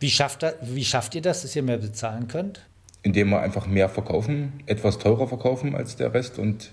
Wie 0.00 0.10
schafft, 0.10 0.44
wie 0.62 0.84
schafft 0.84 1.14
ihr 1.14 1.22
das, 1.22 1.42
dass 1.42 1.54
ihr 1.56 1.62
mehr 1.62 1.78
bezahlen 1.78 2.28
könnt? 2.28 2.66
Indem 3.02 3.30
wir 3.30 3.40
einfach 3.40 3.66
mehr 3.66 3.88
verkaufen, 3.88 4.52
etwas 4.66 4.98
teurer 4.98 5.28
verkaufen 5.28 5.74
als 5.74 5.96
der 5.96 6.12
Rest 6.14 6.38
und 6.38 6.72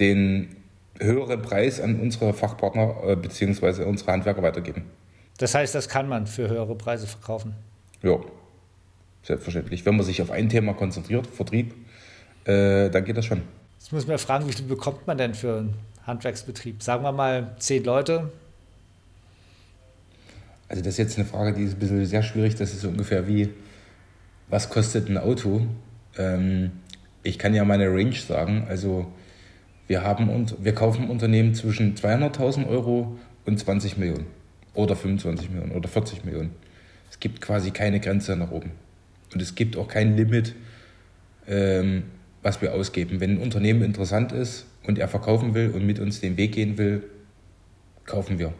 den 0.00 0.56
höheren 0.98 1.42
Preis 1.42 1.80
an 1.80 2.00
unsere 2.00 2.32
Fachpartner 2.32 2.96
äh, 3.06 3.16
bzw. 3.16 3.84
unsere 3.84 4.12
Handwerker 4.12 4.42
weitergeben. 4.42 4.84
Das 5.38 5.54
heißt, 5.54 5.74
das 5.74 5.88
kann 5.88 6.08
man 6.08 6.26
für 6.26 6.48
höhere 6.48 6.74
Preise 6.74 7.06
verkaufen? 7.06 7.54
Ja, 8.02 8.18
selbstverständlich. 9.22 9.84
Wenn 9.84 9.96
man 9.96 10.06
sich 10.06 10.22
auf 10.22 10.30
ein 10.30 10.48
Thema 10.48 10.72
konzentriert, 10.72 11.26
Vertrieb, 11.26 11.74
äh, 12.44 12.88
dann 12.88 13.04
geht 13.04 13.16
das 13.16 13.26
schon. 13.26 13.42
Jetzt 13.78 13.92
muss 13.92 14.06
man 14.06 14.18
fragen, 14.18 14.48
wie 14.48 14.52
viel 14.52 14.66
bekommt 14.66 15.06
man 15.06 15.18
denn 15.18 15.34
für 15.34 15.58
einen 15.58 15.74
Handwerksbetrieb? 16.06 16.82
Sagen 16.82 17.02
wir 17.02 17.12
mal 17.12 17.54
zehn 17.58 17.84
Leute, 17.84 18.32
also 20.68 20.82
das 20.82 20.94
ist 20.94 20.98
jetzt 20.98 21.18
eine 21.18 21.26
Frage, 21.26 21.56
die 21.56 21.64
ist 21.64 21.74
ein 21.74 21.78
bisschen 21.78 22.04
sehr 22.06 22.22
schwierig. 22.22 22.56
Das 22.56 22.72
ist 22.72 22.80
so 22.80 22.88
ungefähr 22.88 23.28
wie, 23.28 23.50
was 24.48 24.68
kostet 24.68 25.08
ein 25.08 25.18
Auto? 25.18 25.66
Ähm, 26.18 26.72
ich 27.22 27.38
kann 27.38 27.54
ja 27.54 27.64
meine 27.64 27.88
Range 27.88 28.14
sagen. 28.14 28.66
Also 28.68 29.12
wir, 29.86 30.02
haben 30.02 30.28
und, 30.28 30.64
wir 30.64 30.74
kaufen 30.74 31.08
Unternehmen 31.08 31.54
zwischen 31.54 31.94
200.000 31.94 32.66
Euro 32.66 33.18
und 33.44 33.58
20 33.58 33.96
Millionen. 33.96 34.26
Oder 34.74 34.96
25 34.96 35.50
Millionen 35.50 35.72
oder 35.72 35.88
40 35.88 36.24
Millionen. 36.24 36.50
Es 37.10 37.20
gibt 37.20 37.40
quasi 37.40 37.70
keine 37.70 38.00
Grenze 38.00 38.36
nach 38.36 38.50
oben. 38.50 38.72
Und 39.32 39.40
es 39.40 39.54
gibt 39.54 39.76
auch 39.76 39.88
kein 39.88 40.16
Limit, 40.16 40.54
ähm, 41.46 42.04
was 42.42 42.60
wir 42.60 42.74
ausgeben. 42.74 43.20
Wenn 43.20 43.36
ein 43.36 43.38
Unternehmen 43.38 43.82
interessant 43.82 44.32
ist 44.32 44.66
und 44.84 44.98
er 44.98 45.08
verkaufen 45.08 45.54
will 45.54 45.70
und 45.70 45.86
mit 45.86 45.98
uns 45.98 46.20
den 46.20 46.36
Weg 46.36 46.52
gehen 46.52 46.76
will, 46.76 47.04
kaufen 48.04 48.38
wir. 48.38 48.52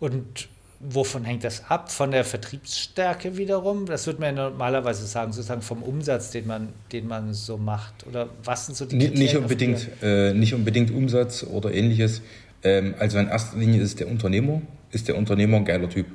Und 0.00 0.48
Wovon 0.82 1.24
hängt 1.24 1.44
das 1.44 1.68
ab? 1.68 1.92
Von 1.92 2.10
der 2.10 2.24
Vertriebsstärke 2.24 3.36
wiederum? 3.36 3.84
Das 3.84 4.06
würde 4.06 4.20
man 4.20 4.34
ja 4.34 4.48
normalerweise 4.48 5.04
sagen, 5.06 5.30
sozusagen 5.30 5.60
vom 5.60 5.82
Umsatz, 5.82 6.30
den 6.30 6.46
man, 6.46 6.70
den 6.90 7.06
man 7.06 7.34
so 7.34 7.58
macht. 7.58 8.06
Oder 8.06 8.30
was 8.44 8.64
sind 8.64 8.76
so 8.76 8.86
die 8.86 8.96
Kriterien 8.96 9.18
Nicht 9.18 9.36
unbedingt, 9.36 9.88
äh, 10.02 10.32
nicht 10.32 10.54
unbedingt 10.54 10.90
Umsatz 10.90 11.44
oder 11.44 11.70
ähnliches. 11.74 12.22
Ähm, 12.62 12.94
also 12.98 13.18
in 13.18 13.28
erster 13.28 13.58
Linie 13.58 13.82
ist 13.82 14.00
der 14.00 14.08
Unternehmer, 14.08 14.62
ist 14.90 15.06
der 15.06 15.18
Unternehmer 15.18 15.58
ein 15.58 15.66
geiler 15.66 15.90
Typ. 15.90 16.06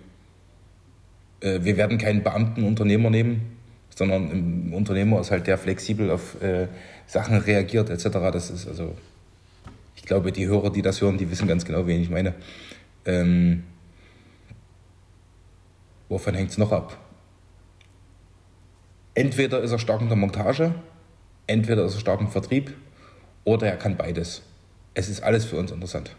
Äh, 1.41 1.59
wir 1.61 1.77
werden 1.77 1.99
keinen 1.99 2.23
Beamtenunternehmer 2.23 3.11
nehmen, 3.11 3.57
sondern 3.95 4.31
ein 4.31 4.73
Unternehmer 4.73 5.21
ist 5.21 5.29
halt 5.29 5.45
der 5.45 5.59
flexibel 5.59 6.09
auf 6.09 6.41
äh, 6.41 6.67
Sachen 7.05 7.37
reagiert 7.37 7.91
etc. 7.91 8.05
Das 8.33 8.49
ist 8.49 8.67
also, 8.67 8.95
ich 9.95 10.05
glaube, 10.05 10.31
die 10.31 10.47
Hörer, 10.47 10.71
die 10.71 10.81
das 10.81 11.01
hören, 11.01 11.19
die 11.19 11.29
wissen 11.29 11.47
ganz 11.47 11.65
genau, 11.65 11.85
wen 11.85 12.01
ich 12.01 12.09
meine. 12.09 12.33
Ähm, 13.05 13.61
Wovon 16.09 16.35
hängt 16.35 16.51
es 16.51 16.57
noch 16.57 16.71
ab? 16.71 16.97
Entweder 19.13 19.61
ist 19.61 19.71
er 19.71 19.79
stark 19.79 20.01
in 20.01 20.07
der 20.07 20.17
Montage, 20.17 20.75
entweder 21.47 21.85
ist 21.85 21.95
er 21.95 21.99
stark 21.99 22.19
im 22.19 22.27
Vertrieb 22.27 22.73
oder 23.43 23.67
er 23.67 23.77
kann 23.77 23.97
beides. 23.97 24.41
Es 24.93 25.09
ist 25.09 25.23
alles 25.23 25.45
für 25.45 25.57
uns 25.57 25.71
interessant. 25.71 26.15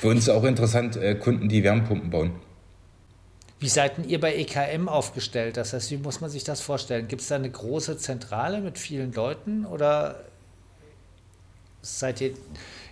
Für 0.00 0.08
uns 0.08 0.20
ist 0.20 0.28
auch 0.28 0.44
interessant, 0.44 0.96
äh, 0.96 1.14
Kunden, 1.14 1.48
die 1.48 1.62
Wärmepumpen 1.62 2.10
bauen. 2.10 2.32
Wie 3.60 3.68
seid 3.68 4.04
ihr 4.06 4.20
bei 4.20 4.34
EKM 4.34 4.88
aufgestellt? 4.88 5.56
Das 5.56 5.72
heißt, 5.72 5.90
wie 5.90 5.96
muss 5.96 6.20
man 6.20 6.28
sich 6.28 6.44
das 6.44 6.60
vorstellen? 6.60 7.08
Gibt 7.08 7.22
es 7.22 7.28
da 7.28 7.36
eine 7.36 7.50
große 7.50 7.96
Zentrale 7.96 8.60
mit 8.60 8.78
vielen 8.78 9.12
Leuten 9.12 9.64
oder 9.64 10.24
seid 11.80 12.20
ihr 12.20 12.34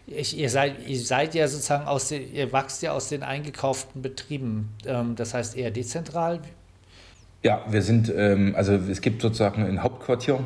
ich, 0.06 0.36
ihr, 0.36 0.50
seid, 0.50 0.86
ihr 0.86 0.98
seid 0.98 1.34
ja 1.34 1.46
sozusagen 1.48 1.86
aus 1.86 2.08
den, 2.08 2.32
ihr 2.32 2.52
wachst 2.52 2.82
ja 2.82 2.92
aus 2.92 3.08
den 3.08 3.22
eingekauften 3.22 4.02
Betrieben. 4.02 4.70
Ähm, 4.86 5.14
das 5.16 5.34
heißt 5.34 5.56
eher 5.56 5.70
dezentral. 5.70 6.40
Ja, 7.42 7.64
wir 7.68 7.82
sind, 7.82 8.12
ähm, 8.14 8.54
also 8.56 8.74
es 8.74 9.00
gibt 9.00 9.22
sozusagen 9.22 9.64
ein 9.64 9.82
Hauptquartier 9.82 10.40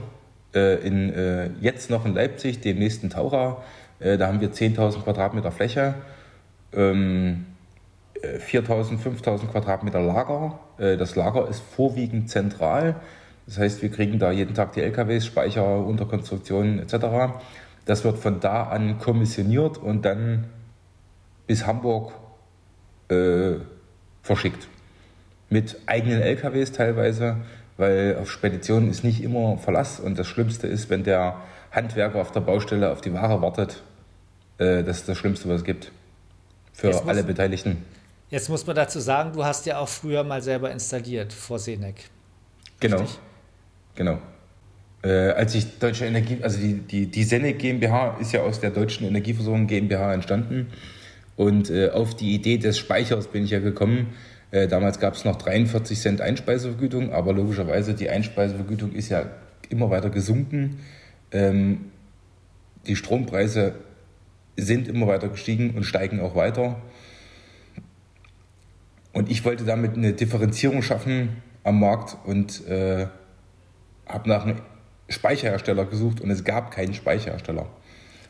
äh, 0.55 0.87
in, 0.87 1.13
äh, 1.13 1.51
jetzt 1.61 1.91
noch 1.91 2.07
in 2.07 2.15
Leipzig, 2.15 2.61
dem 2.61 2.79
nächsten 2.79 3.11
Taucher. 3.11 3.63
Äh, 3.99 4.19
da 4.19 4.29
haben 4.29 4.41
wir 4.41 4.51
10.000 4.53 5.03
Quadratmeter 5.03 5.53
Fläche, 5.53 5.95
ähm, 6.73 7.47
4.000, 8.23 8.95
äh, 8.95 8.97
5.000 8.97 9.51
Quadratmeter 9.51 10.01
Lager. 10.01 10.59
Äh, 10.79 10.97
das 10.97 11.17
Lager 11.17 11.49
ist 11.49 11.61
vorwiegend 11.61 12.31
zentral. 12.31 12.97
Das 13.47 13.59
heißt, 13.59 13.83
wir 13.83 13.91
kriegen 13.91 14.19
da 14.19 14.33
jeden 14.33 14.55
Tag 14.55 14.73
die 14.73 14.81
LKWs, 14.81 15.25
Speicher, 15.25 15.85
Unterkonstruktionen 15.85 16.81
etc. 16.81 16.95
Das 17.87 18.05
wird 18.05 18.19
von 18.19 18.41
da 18.41 18.65
an 18.65 18.99
kommissioniert 18.99 19.79
und 19.79 20.05
dann 20.05 20.49
bis 21.47 21.67
Hamburg 21.67 22.13
äh, 23.09 23.55
verschickt. 24.23 24.69
Mit 25.49 25.77
eigenen 25.87 26.21
LKWs 26.21 26.73
teilweise, 26.73 27.37
weil 27.77 28.19
auf 28.21 28.31
Speditionen 28.31 28.91
ist 28.91 29.05
nicht 29.05 29.23
immer 29.23 29.57
Verlass 29.59 30.01
und 30.01 30.19
das 30.19 30.27
Schlimmste 30.27 30.67
ist, 30.67 30.91
wenn 30.91 31.05
der 31.05 31.37
Handwerker 31.71 32.21
auf 32.21 32.33
der 32.33 32.41
Baustelle 32.41 32.91
auf 32.91 33.01
die 33.01 33.13
Ware 33.13 33.41
wartet. 33.41 33.83
Äh, 34.59 34.83
das 34.83 34.99
ist 34.99 35.09
das 35.09 35.17
Schlimmste, 35.17 35.49
was 35.49 35.59
es 35.59 35.65
gibt. 35.65 35.93
Für 36.73 36.89
muss, 36.89 37.07
alle 37.07 37.23
Beteiligten. 37.23 37.85
Jetzt 38.29 38.49
muss 38.49 38.67
man 38.67 38.75
dazu 38.75 38.99
sagen, 38.99 39.33
du 39.33 39.45
hast 39.45 39.65
ja 39.67 39.79
auch 39.79 39.89
früher 39.89 40.25
mal 40.25 40.43
selber 40.43 40.71
installiert 40.73 41.33
vor 41.33 41.61
Senec. 41.61 42.11
Genau. 42.81 43.05
Genau. 43.95 44.19
Äh, 45.07 45.31
als 45.31 45.55
ich 45.55 45.79
Deutsche 45.79 46.05
Energie, 46.05 46.39
also 46.43 46.59
die, 46.59 46.75
die, 46.81 47.07
die 47.07 47.23
Senec 47.23 47.61
GmbH 47.61 48.17
ist 48.21 48.33
ja 48.33 48.41
aus 48.43 48.59
der 48.59 48.71
Deutschen 48.71 49.07
Energieversorgung 49.07 49.69
GmbH 49.69 50.13
entstanden. 50.13 50.67
Und 51.37 51.71
äh, 51.71 51.91
auf 51.91 52.17
die 52.17 52.35
Idee 52.35 52.59
des 52.59 52.77
Speichers 52.77 53.29
bin 53.29 53.45
ich 53.45 53.51
ja 53.51 53.61
gekommen. 53.61 54.09
Äh, 54.51 54.67
damals 54.67 54.99
gab 54.99 55.15
es 55.15 55.25
noch 55.25 55.37
43 55.37 56.01
Cent 56.01 56.21
Einspeisevergütung, 56.21 57.13
aber 57.13 57.33
logischerweise 57.35 57.95
die 57.95 58.11
Einspeisevergütung 58.11 58.93
ist 58.95 59.11
ja 59.11 59.27
immer 59.69 59.91
weiter 59.91 60.11
gesunken. 60.11 60.81
Ähm, 61.31 61.93
die 62.89 62.97
Strompreise 62.97 63.77
sind 64.57 64.89
immer 64.89 65.07
weiter 65.07 65.29
gestiegen 65.29 65.75
und 65.77 65.85
steigen 65.85 66.19
auch 66.19 66.35
weiter. 66.35 66.83
Und 69.13 69.31
ich 69.31 69.45
wollte 69.45 69.63
damit 69.63 69.95
eine 69.95 70.15
Differenzierung 70.15 70.83
schaffen 70.83 71.29
am 71.63 71.79
Markt 71.79 72.17
und 72.25 72.67
äh, 72.67 73.07
habe 74.09 74.29
nach 74.29 74.45
einem 74.45 74.57
Speicherhersteller 75.09 75.85
gesucht 75.85 76.21
und 76.21 76.31
es 76.31 76.45
gab 76.45 76.71
keinen 76.71 76.95
Speicherhersteller. 76.95 77.67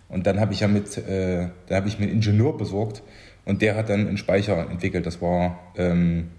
Und 0.09 0.27
dann 0.27 0.41
habe 0.41 0.53
ich 0.53 0.61
ja 0.61 0.69
mit, 0.69 0.97
äh, 0.99 1.49
dann 1.67 1.77
habe 1.77 1.89
ich 1.89 1.99
mir 1.99 2.05
einen 2.05 2.15
Ingenieur 2.15 2.57
besorgt 2.57 3.03
und 3.45 3.63
der 3.63 3.77
hat 3.77 3.89
dann 3.89 4.07
einen 4.07 4.19
Speicher 4.19 4.71
entwickelt. 4.71 5.07
Das 5.07 5.21
war 5.21 5.59
ähm, 5.77 6.31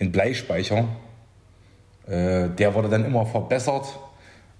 ein 0.00 0.12
Bleispeicher. 0.12 0.88
Äh, 2.06 2.48
der 2.50 2.74
wurde 2.74 2.88
dann 2.88 3.04
immer 3.04 3.26
verbessert, 3.26 3.98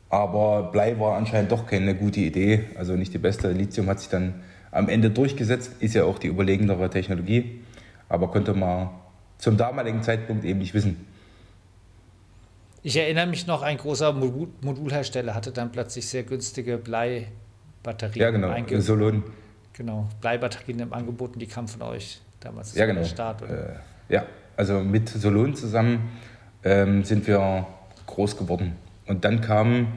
aber 0.08 0.70
Blei 0.72 0.98
war 0.98 1.16
anscheinend 1.16 1.52
doch 1.52 1.66
keine 1.66 1.94
gute 1.94 2.20
Idee, 2.20 2.64
also 2.76 2.94
nicht 2.94 3.14
die 3.14 3.18
beste. 3.18 3.50
Lithium 3.52 3.88
hat 3.88 4.00
sich 4.00 4.08
dann 4.08 4.42
am 4.72 4.88
Ende 4.88 5.10
durchgesetzt, 5.10 5.72
ist 5.80 5.94
ja 5.94 6.04
auch 6.04 6.18
die 6.18 6.28
überlegendere 6.28 6.90
Technologie, 6.90 7.62
aber 8.08 8.28
konnte 8.30 8.54
man 8.54 8.90
zum 9.38 9.56
damaligen 9.56 10.02
Zeitpunkt 10.02 10.44
eben 10.44 10.58
nicht 10.58 10.74
wissen. 10.74 11.06
Ich 12.82 12.96
erinnere 12.96 13.26
mich 13.26 13.46
noch, 13.46 13.62
ein 13.62 13.76
großer 13.76 14.12
Modul 14.12 14.48
Modulhersteller 14.62 15.34
hatte 15.34 15.52
dann 15.52 15.70
plötzlich 15.70 16.08
sehr 16.08 16.22
günstige 16.22 16.78
Bleibatterien. 16.78 18.20
Ja, 18.20 18.30
genau, 18.30 18.80
Solon. 18.80 19.22
Genau, 19.74 20.08
Bleibatterien 20.20 20.80
im 20.80 20.92
Angebot 20.92 21.34
und 21.34 21.40
die 21.40 21.46
kamen 21.46 21.68
von 21.68 21.82
euch 21.82 22.20
damals. 22.40 22.74
Ja, 22.74 22.86
genau. 22.86 23.04
Start, 23.04 23.42
äh, 23.42 23.74
ja, 24.08 24.24
also 24.56 24.80
mit 24.80 25.08
Solon 25.08 25.54
zusammen 25.54 26.10
ähm, 26.64 27.04
sind 27.04 27.26
wir 27.26 27.66
groß 28.06 28.36
geworden. 28.36 28.76
Und 29.06 29.24
dann 29.24 29.40
kam 29.40 29.88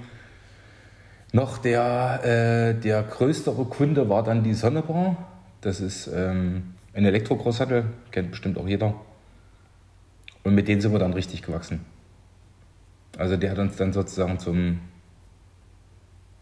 Noch 1.36 1.58
der, 1.58 2.20
äh, 2.24 2.80
der 2.80 3.02
größere 3.02 3.66
Kunde 3.66 4.08
war 4.08 4.24
dann 4.24 4.44
die 4.44 4.54
Sonnebar. 4.54 5.18
Das 5.62 5.82
ist 5.82 6.08
ähm, 6.08 6.76
ein 6.94 7.06
Elektro-Großhandel, 7.06 7.86
kennt 8.12 8.30
bestimmt 8.30 8.58
auch 8.58 8.68
jeder. 8.68 8.94
Und 10.44 10.54
mit 10.54 10.68
denen 10.68 10.80
sind 10.80 10.92
wir 10.92 11.00
dann 11.00 11.14
richtig 11.14 11.42
gewachsen. 11.42 11.84
Also 13.18 13.38
der 13.38 13.52
hat 13.52 13.60
uns 13.60 13.76
dann 13.76 13.94
sozusagen 13.94 14.40
zum, 14.40 14.80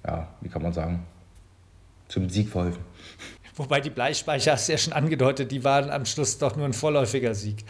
ja, 0.06 0.28
wie 0.42 0.50
kann 0.50 0.62
man 0.62 0.74
sagen, 0.74 1.06
zum 2.08 2.30
Sieg 2.30 2.50
verholfen. 2.50 2.84
Wobei 3.56 3.82
die 3.82 3.90
Bleispeicher, 3.90 4.54
hast 4.54 4.68
du 4.68 4.72
ja 4.72 4.78
schon 4.78 4.94
angedeutet, 4.94 5.52
die 5.52 5.64
waren 5.64 5.90
am 5.90 6.06
Schluss 6.06 6.38
doch 6.38 6.56
nur 6.56 6.66
ein 6.66 6.74
vorläufiger 6.74 7.36
Sieg. 7.36 7.66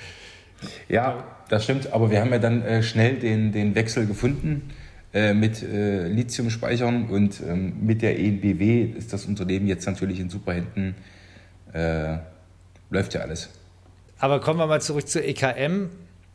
Ja, 0.88 1.24
das 1.50 1.64
stimmt, 1.64 1.92
aber 1.92 2.12
wir 2.12 2.22
haben 2.22 2.32
ja 2.32 2.40
dann 2.40 2.62
äh, 2.62 2.84
schnell 2.84 3.18
den, 3.18 3.52
den 3.52 3.74
Wechsel 3.74 4.06
gefunden 4.06 4.72
äh, 5.14 5.34
mit 5.34 5.64
äh, 5.64 6.08
Lithiumspeichern 6.08 7.10
und 7.10 7.42
ähm, 7.42 7.74
mit 7.82 8.04
der 8.04 8.20
ENBW 8.20 8.84
ist 8.98 9.12
das 9.12 9.26
Unternehmen 9.26 9.68
jetzt 9.68 9.86
natürlich 9.88 10.20
in 10.20 10.30
super 10.30 10.54
Händen. 10.54 10.96
Äh, 11.74 12.18
läuft 12.92 13.14
ja 13.16 13.22
alles. 13.22 13.50
Aber 14.20 14.40
kommen 14.40 14.60
wir 14.60 14.68
mal 14.68 14.82
zurück 14.82 15.08
zur 15.08 15.24
EKM. 15.24 15.90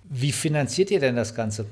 Wie 0.04 0.32
finanziert 0.32 0.90
ihr 0.90 0.98
denn 0.98 1.14
das 1.14 1.34
Ganze? 1.34 1.66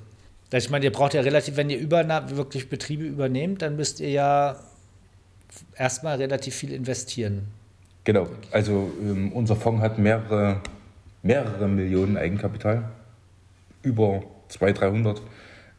Ich 0.57 0.71
meine, 0.71 0.85
ihr 0.85 0.93
braucht 0.93 1.15
ja 1.15 1.21
relativ, 1.21 1.57
wenn 1.57 1.69
ihr 1.69 1.79
überna 1.79 2.31
wirklich 2.31 2.69
Betriebe 2.69 3.05
übernehmt, 3.05 3.63
dann 3.63 3.75
müsst 3.75 3.99
ihr 3.99 4.11
ja 4.11 4.57
erstmal 5.77 6.17
relativ 6.17 6.55
viel 6.55 6.73
investieren. 6.73 7.49
Genau, 8.05 8.29
also 8.53 8.93
ähm, 9.03 9.33
unser 9.33 9.57
Fonds 9.57 9.83
hat 9.83 9.99
mehrere, 9.99 10.61
mehrere 11.23 11.67
Millionen 11.67 12.17
Eigenkapital, 12.17 12.89
über 13.83 14.23
200, 14.49 14.81
300 14.81 15.23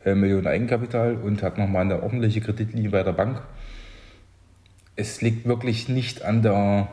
äh, 0.03 0.13
Millionen 0.13 0.47
Eigenkapital 0.47 1.15
und 1.15 1.41
hat 1.41 1.57
nochmal 1.57 1.83
eine 1.83 2.03
ordentliche 2.03 2.41
Kreditlinie 2.41 2.89
bei 2.89 3.03
der 3.03 3.13
Bank. 3.13 3.41
Es 4.97 5.21
liegt 5.21 5.47
wirklich 5.47 5.87
nicht 5.87 6.23
an 6.23 6.41
der, 6.41 6.89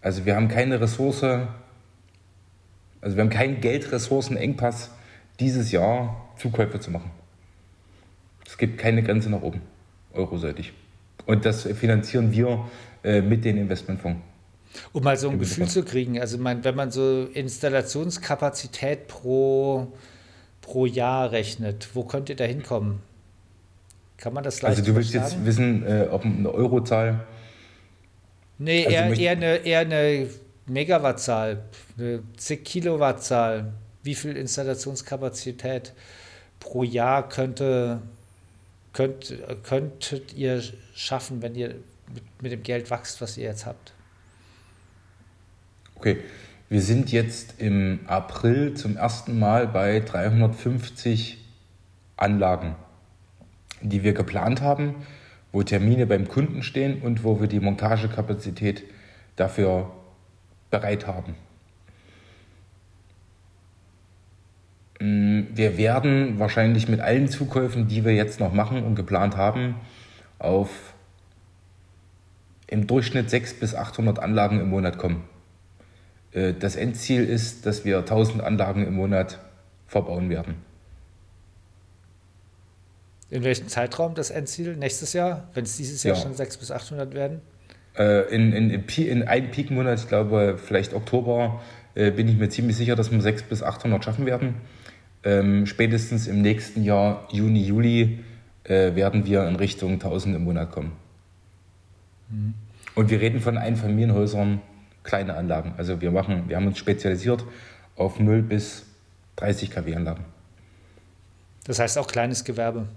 also 0.00 0.24
wir 0.24 0.34
haben 0.34 0.48
keine 0.48 0.80
Ressource, 0.80 1.24
also 1.24 3.16
wir 3.16 3.22
haben 3.22 3.30
keinen 3.30 3.60
Geldressourcenengpass 3.60 4.92
dieses 5.40 5.72
Jahr 5.72 6.28
Zukäufe 6.38 6.80
zu 6.80 6.90
machen. 6.90 7.10
Es 8.46 8.56
gibt 8.58 8.78
keine 8.78 9.02
Grenze 9.02 9.30
nach 9.30 9.42
oben, 9.42 9.60
euroseitig. 10.12 10.72
Und 11.26 11.44
das 11.44 11.62
finanzieren 11.62 12.32
wir 12.32 12.66
äh, 13.02 13.20
mit 13.20 13.44
den 13.44 13.56
Investmentfonds. 13.56 14.20
Um 14.92 15.02
mal 15.02 15.16
so 15.16 15.30
ein 15.30 15.38
Gefühl 15.38 15.66
zu 15.66 15.82
kriegen, 15.84 16.20
also 16.20 16.38
mein, 16.38 16.62
wenn 16.64 16.74
man 16.74 16.90
so 16.90 17.24
Installationskapazität 17.32 19.08
pro, 19.08 19.92
pro 20.60 20.86
Jahr 20.86 21.32
rechnet, 21.32 21.88
wo 21.94 22.04
könnt 22.04 22.28
ihr 22.28 22.36
da 22.36 22.44
hinkommen? 22.44 23.00
Kann 24.18 24.34
man 24.34 24.44
das 24.44 24.62
leicht 24.62 24.78
Also 24.78 24.90
du 24.90 24.96
willst 24.96 25.14
jetzt 25.14 25.44
wissen, 25.44 25.84
äh, 25.86 26.08
ob 26.10 26.24
eine 26.24 26.50
Eurozahl? 26.50 27.26
Nee, 28.58 28.86
also 28.86 28.98
eher, 28.98 29.18
eher, 29.18 29.32
eine, 29.32 29.56
eher 29.56 29.80
eine 29.80 30.28
Megawattzahl, 30.66 31.64
eine 31.98 32.22
zig 32.36 32.64
Kilowattzahl. 32.64 33.72
Wie 34.06 34.14
viel 34.14 34.36
Installationskapazität 34.36 35.92
pro 36.60 36.84
Jahr 36.84 37.28
könnte, 37.28 38.00
könnt, 38.92 39.34
könntet 39.64 40.32
ihr 40.32 40.62
schaffen, 40.94 41.42
wenn 41.42 41.56
ihr 41.56 41.74
mit, 42.14 42.22
mit 42.40 42.52
dem 42.52 42.62
Geld 42.62 42.88
wächst, 42.90 43.20
was 43.20 43.36
ihr 43.36 43.44
jetzt 43.44 43.66
habt? 43.66 43.92
Okay, 45.96 46.20
wir 46.68 46.82
sind 46.82 47.10
jetzt 47.10 47.54
im 47.58 47.98
April 48.06 48.74
zum 48.74 48.96
ersten 48.96 49.40
Mal 49.40 49.66
bei 49.66 49.98
350 49.98 51.38
Anlagen, 52.16 52.76
die 53.80 54.04
wir 54.04 54.12
geplant 54.12 54.60
haben, 54.60 54.94
wo 55.50 55.64
Termine 55.64 56.06
beim 56.06 56.28
Kunden 56.28 56.62
stehen 56.62 57.02
und 57.02 57.24
wo 57.24 57.40
wir 57.40 57.48
die 57.48 57.58
Montagekapazität 57.58 58.84
dafür 59.34 59.90
bereit 60.70 61.08
haben. 61.08 61.34
Wir 64.98 65.76
werden 65.76 66.38
wahrscheinlich 66.38 66.88
mit 66.88 67.00
allen 67.00 67.28
Zukäufen, 67.28 67.88
die 67.88 68.04
wir 68.04 68.14
jetzt 68.14 68.40
noch 68.40 68.52
machen 68.52 68.82
und 68.82 68.94
geplant 68.94 69.36
haben, 69.36 69.76
auf 70.38 70.70
im 72.66 72.86
Durchschnitt 72.86 73.30
600 73.30 73.60
bis 73.60 73.74
800 73.74 74.18
Anlagen 74.18 74.60
im 74.60 74.70
Monat 74.70 74.98
kommen. 74.98 75.24
Äh, 76.32 76.54
das 76.54 76.76
Endziel 76.76 77.24
ist, 77.24 77.66
dass 77.66 77.84
wir 77.84 77.98
1000 77.98 78.42
Anlagen 78.42 78.86
im 78.86 78.94
Monat 78.94 79.38
verbauen 79.86 80.30
werden. 80.30 80.56
In 83.28 83.44
welchem 83.44 83.68
Zeitraum 83.68 84.14
das 84.14 84.30
Endziel? 84.30 84.76
Nächstes 84.76 85.12
Jahr, 85.12 85.48
wenn 85.54 85.64
es 85.64 85.76
dieses 85.76 86.02
Jahr 86.04 86.16
ja. 86.16 86.22
schon 86.22 86.34
600 86.34 86.60
bis 86.60 86.70
800 86.70 87.14
werden? 87.14 87.40
Äh, 87.96 88.34
in, 88.34 88.52
in, 88.52 88.70
in 88.70 89.22
einem 89.24 89.50
Peak-Monat, 89.50 89.98
ich 90.00 90.08
glaube 90.08 90.58
vielleicht 90.64 90.94
Oktober, 90.94 91.60
äh, 91.94 92.10
bin 92.10 92.28
ich 92.28 92.36
mir 92.36 92.48
ziemlich 92.48 92.76
sicher, 92.76 92.94
dass 92.94 93.10
wir 93.10 93.20
600 93.20 93.48
bis 93.48 93.62
800 93.62 94.04
schaffen 94.04 94.26
werden. 94.26 94.54
Ähm, 95.26 95.66
spätestens 95.66 96.26
im 96.26 96.40
nächsten 96.40 96.82
Jahr, 96.82 97.28
Juni, 97.30 97.62
Juli, 97.62 98.20
werden 98.68 99.24
wir 99.26 99.46
in 99.46 99.54
Richtung 99.54 99.92
1000 99.92 100.34
im 100.34 100.42
Monat 100.42 100.72
kommen. 100.72 100.90
Mhm. 102.28 102.54
Und 102.96 103.10
wir 103.10 103.20
reden 103.20 103.38
von 103.38 103.58
Einfamilienhäusern, 103.58 104.60
kleine 105.04 105.34
Anlagen. 105.34 105.74
Also 105.76 106.00
wir 106.00 106.10
machen, 106.10 106.48
wir 106.48 106.56
haben 106.56 106.66
uns 106.66 106.78
spezialisiert 106.78 107.44
auf 107.94 108.18
0 108.18 108.42
bis 108.42 108.84
30 109.36 109.70
kW 109.70 109.94
Anlagen. 109.94 110.24
Das 111.64 111.78
heißt 111.78 111.98
auch 111.98 112.06
kleines 112.06 112.42
Gewerbe. 112.42 112.88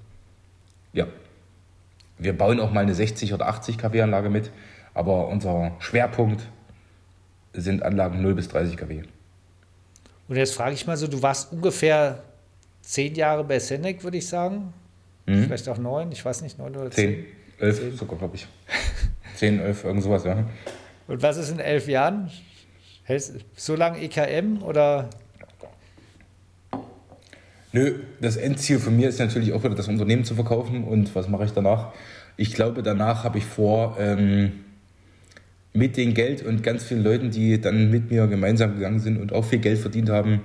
Ja. 0.93 1.07
Wir 2.17 2.37
bauen 2.37 2.59
auch 2.59 2.71
mal 2.71 2.81
eine 2.81 2.93
60 2.93 3.33
oder 3.33 3.47
80 3.47 3.77
kW 3.77 4.01
Anlage 4.01 4.29
mit, 4.29 4.51
aber 4.93 5.27
unser 5.27 5.73
Schwerpunkt 5.79 6.47
sind 7.53 7.83
Anlagen 7.83 8.21
0 8.21 8.35
bis 8.35 8.47
30 8.47 8.77
kW. 8.77 9.03
Und 10.29 10.35
jetzt 10.35 10.53
frage 10.53 10.75
ich 10.75 10.85
mal 10.85 10.95
so, 10.95 11.07
du 11.07 11.21
warst 11.21 11.51
ungefähr 11.51 12.23
zehn 12.83 13.15
Jahre 13.15 13.43
bei 13.43 13.57
Senec, 13.57 14.03
würde 14.03 14.17
ich 14.17 14.27
sagen. 14.27 14.73
Mhm. 15.25 15.45
Vielleicht 15.45 15.67
auch 15.67 15.79
neun, 15.79 16.11
ich 16.11 16.23
weiß 16.23 16.43
nicht, 16.43 16.59
neun 16.59 16.75
oder 16.75 16.91
zehn. 16.91 17.15
Zehn, 17.15 17.25
elf 17.59 17.79
zehn. 17.79 17.97
sogar, 17.97 18.19
glaube 18.19 18.35
ich. 18.35 18.47
zehn, 19.35 19.59
elf, 19.59 19.83
irgend 19.83 20.03
sowas, 20.03 20.23
ja. 20.23 20.45
Und 21.07 21.23
was 21.23 21.37
ist 21.37 21.49
in 21.49 21.59
elf 21.59 21.87
Jahren? 21.87 22.29
So 23.55 23.75
lange 23.75 23.99
EKM 24.01 24.61
oder? 24.61 25.09
Nö, 27.71 27.99
das 28.21 28.37
Endziel 28.37 28.77
von 28.77 28.95
mir 28.95 29.09
ist 29.09 29.19
natürlich 29.19 29.51
auch 29.51 29.63
wieder 29.63 29.75
das 29.75 29.87
Unternehmen 29.87 30.25
zu 30.25 30.35
verkaufen. 30.35 30.83
Und 30.83 31.15
was 31.15 31.27
mache 31.27 31.45
ich 31.45 31.51
danach? 31.53 31.91
Ich 32.37 32.53
glaube, 32.53 32.83
danach 32.83 33.23
habe 33.23 33.39
ich 33.39 33.45
vor, 33.45 33.97
ähm, 33.99 34.63
mit 35.73 35.97
dem 35.97 36.13
Geld 36.13 36.43
und 36.43 36.63
ganz 36.63 36.83
vielen 36.83 37.03
Leuten, 37.03 37.31
die 37.31 37.59
dann 37.61 37.91
mit 37.91 38.09
mir 38.09 38.27
gemeinsam 38.27 38.75
gegangen 38.75 38.99
sind 38.99 39.19
und 39.19 39.33
auch 39.33 39.45
viel 39.45 39.59
Geld 39.59 39.79
verdient 39.79 40.09
haben, 40.09 40.41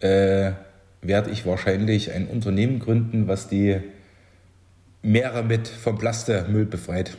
äh, 0.00 0.52
werde 1.02 1.30
ich 1.30 1.44
wahrscheinlich 1.44 2.12
ein 2.12 2.26
Unternehmen 2.26 2.78
gründen, 2.78 3.26
was 3.26 3.48
die 3.48 3.80
Meere 5.02 5.42
mit 5.42 5.68
vom 5.68 5.98
Plastikmüll 5.98 6.64
befreit. 6.64 7.16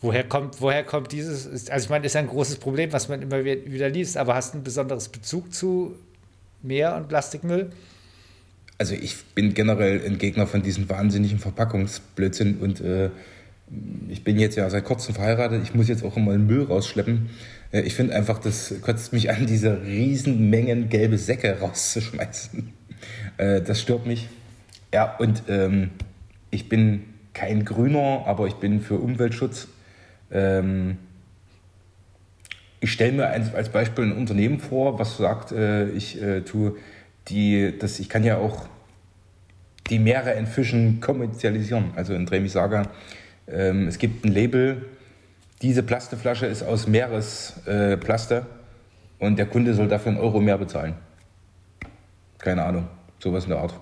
Woher 0.00 0.24
kommt, 0.24 0.60
woher 0.60 0.84
kommt 0.84 1.12
dieses? 1.12 1.70
Also 1.70 1.84
ich 1.84 1.90
meine, 1.90 2.06
ist 2.06 2.16
ein 2.16 2.26
großes 2.26 2.56
Problem, 2.56 2.92
was 2.92 3.08
man 3.08 3.22
immer 3.22 3.44
wieder 3.44 3.88
liest, 3.88 4.16
aber 4.16 4.34
hast 4.34 4.52
du 4.52 4.58
einen 4.58 4.64
besonderen 4.64 5.02
Bezug 5.12 5.54
zu 5.54 5.96
Meer- 6.62 6.96
und 6.96 7.08
Plastikmüll? 7.08 7.70
Also 8.78 8.94
ich 8.94 9.24
bin 9.34 9.54
generell 9.54 10.04
ein 10.04 10.18
Gegner 10.18 10.48
von 10.48 10.62
diesem 10.62 10.88
wahnsinnigen 10.88 11.38
Verpackungsblödsinn 11.38 12.58
und 12.58 12.80
äh, 12.80 13.10
ich 14.08 14.24
bin 14.24 14.38
jetzt 14.38 14.56
ja 14.56 14.68
seit 14.70 14.84
kurzem 14.84 15.14
verheiratet, 15.14 15.62
ich 15.62 15.74
muss 15.74 15.88
jetzt 15.88 16.04
auch 16.04 16.16
immer 16.16 16.32
den 16.32 16.46
Müll 16.46 16.64
rausschleppen. 16.64 17.30
Äh, 17.72 17.82
ich 17.82 17.94
finde 17.94 18.14
einfach, 18.14 18.38
das 18.38 18.74
kotzt 18.82 19.12
mich 19.12 19.30
an, 19.30 19.46
diese 19.46 19.82
riesen 19.82 20.50
Mengen 20.50 20.88
gelbe 20.88 21.18
Säcke 21.18 21.58
rauszuschmeißen. 21.60 22.72
Äh, 23.38 23.62
das 23.62 23.80
stört 23.80 24.06
mich. 24.06 24.28
Ja, 24.92 25.16
und 25.16 25.44
ähm, 25.48 25.90
ich 26.50 26.68
bin 26.68 27.04
kein 27.32 27.64
Grüner, 27.64 28.24
aber 28.26 28.46
ich 28.46 28.54
bin 28.54 28.80
für 28.80 28.98
Umweltschutz 28.98 29.68
ähm, 30.32 30.98
ich 32.80 32.92
stelle 32.92 33.12
mir 33.12 33.28
als, 33.28 33.68
Beispiel 33.68 34.04
ein 34.04 34.12
Unternehmen 34.12 34.58
vor, 34.58 34.98
was 34.98 35.16
sagt, 35.16 35.52
äh, 35.52 35.88
ich 35.90 36.20
äh, 36.20 36.40
tue 36.40 36.76
die, 37.28 37.78
das, 37.78 38.00
ich 38.00 38.08
kann 38.08 38.24
ja 38.24 38.38
auch 38.38 38.66
die 39.88 40.00
Meere 40.00 40.34
entfischen 40.34 41.00
kommerzialisieren. 41.00 41.92
Also 41.94 42.14
indem 42.14 42.44
ich 42.44 42.52
sage, 42.52 42.88
ähm, 43.52 43.88
es 43.88 43.98
gibt 43.98 44.24
ein 44.24 44.32
Label, 44.32 44.86
diese 45.62 45.82
Plasteflasche 45.82 46.46
ist 46.46 46.62
aus 46.62 46.86
Meeresplaste 46.86 48.34
äh, 48.34 49.24
und 49.24 49.36
der 49.36 49.46
Kunde 49.46 49.74
soll 49.74 49.88
dafür 49.88 50.12
einen 50.12 50.20
Euro 50.20 50.40
mehr 50.40 50.58
bezahlen. 50.58 50.94
Keine 52.38 52.64
Ahnung, 52.64 52.88
sowas 53.20 53.44
in 53.44 53.50
der 53.50 53.60
Art. 53.60 53.74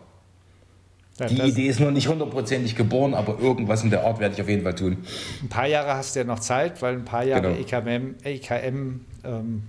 Ja, 1.19 1.27
die 1.27 1.41
Idee 1.43 1.67
ist 1.67 1.81
noch 1.81 1.91
nicht 1.91 2.09
hundertprozentig 2.09 2.77
geboren, 2.77 3.15
aber 3.15 3.39
irgendwas 3.41 3.83
in 3.83 3.91
der 3.91 4.05
Art 4.05 4.21
werde 4.21 4.35
ich 4.35 4.41
auf 4.41 4.49
jeden 4.49 4.63
Fall 4.63 4.75
tun. 4.75 4.99
Ein 5.43 5.49
paar 5.49 5.67
Jahre 5.67 5.95
hast 5.95 6.15
du 6.15 6.21
ja 6.21 6.25
noch 6.25 6.41
Zeit, 6.41 6.81
weil 6.81 6.95
ein 6.95 7.05
paar 7.05 7.25
Jahre 7.25 7.55
genau. 7.55 7.61
EKM, 7.61 8.15
EKM 8.25 9.01
ähm, 9.25 9.63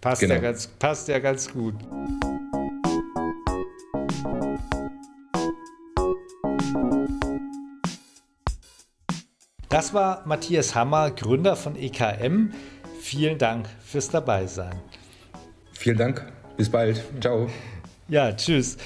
passt, 0.00 0.20
genau. 0.20 0.34
ja 0.34 0.40
ganz, 0.40 0.66
passt 0.66 1.08
ja 1.08 1.18
ganz 1.18 1.52
gut. 1.52 1.74
Das 9.74 9.92
war 9.92 10.22
Matthias 10.24 10.76
Hammer, 10.76 11.10
Gründer 11.10 11.56
von 11.56 11.74
EKM. 11.74 12.52
Vielen 13.00 13.38
Dank 13.38 13.66
fürs 13.84 14.08
Dabeisein. 14.08 14.80
Vielen 15.72 15.98
Dank. 15.98 16.24
Bis 16.56 16.70
bald. 16.70 17.02
Ciao. 17.20 17.48
Ja, 18.06 18.32
tschüss. 18.32 18.76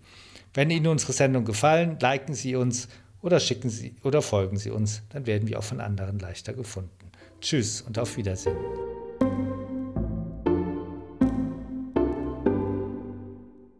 Wenn 0.53 0.69
Ihnen 0.69 0.87
unsere 0.87 1.13
Sendung 1.13 1.45
gefallen, 1.45 1.97
liken 1.99 2.33
Sie 2.33 2.55
uns 2.55 2.87
oder 3.21 3.39
schicken 3.39 3.69
Sie 3.69 3.95
oder 4.03 4.21
folgen 4.21 4.57
Sie 4.57 4.71
uns, 4.71 5.03
dann 5.09 5.27
werden 5.27 5.47
wir 5.47 5.59
auch 5.59 5.63
von 5.63 5.79
anderen 5.79 6.19
leichter 6.19 6.53
gefunden. 6.53 7.11
Tschüss 7.39 7.81
und 7.81 7.99
auf 7.99 8.17
Wiedersehen. 8.17 8.57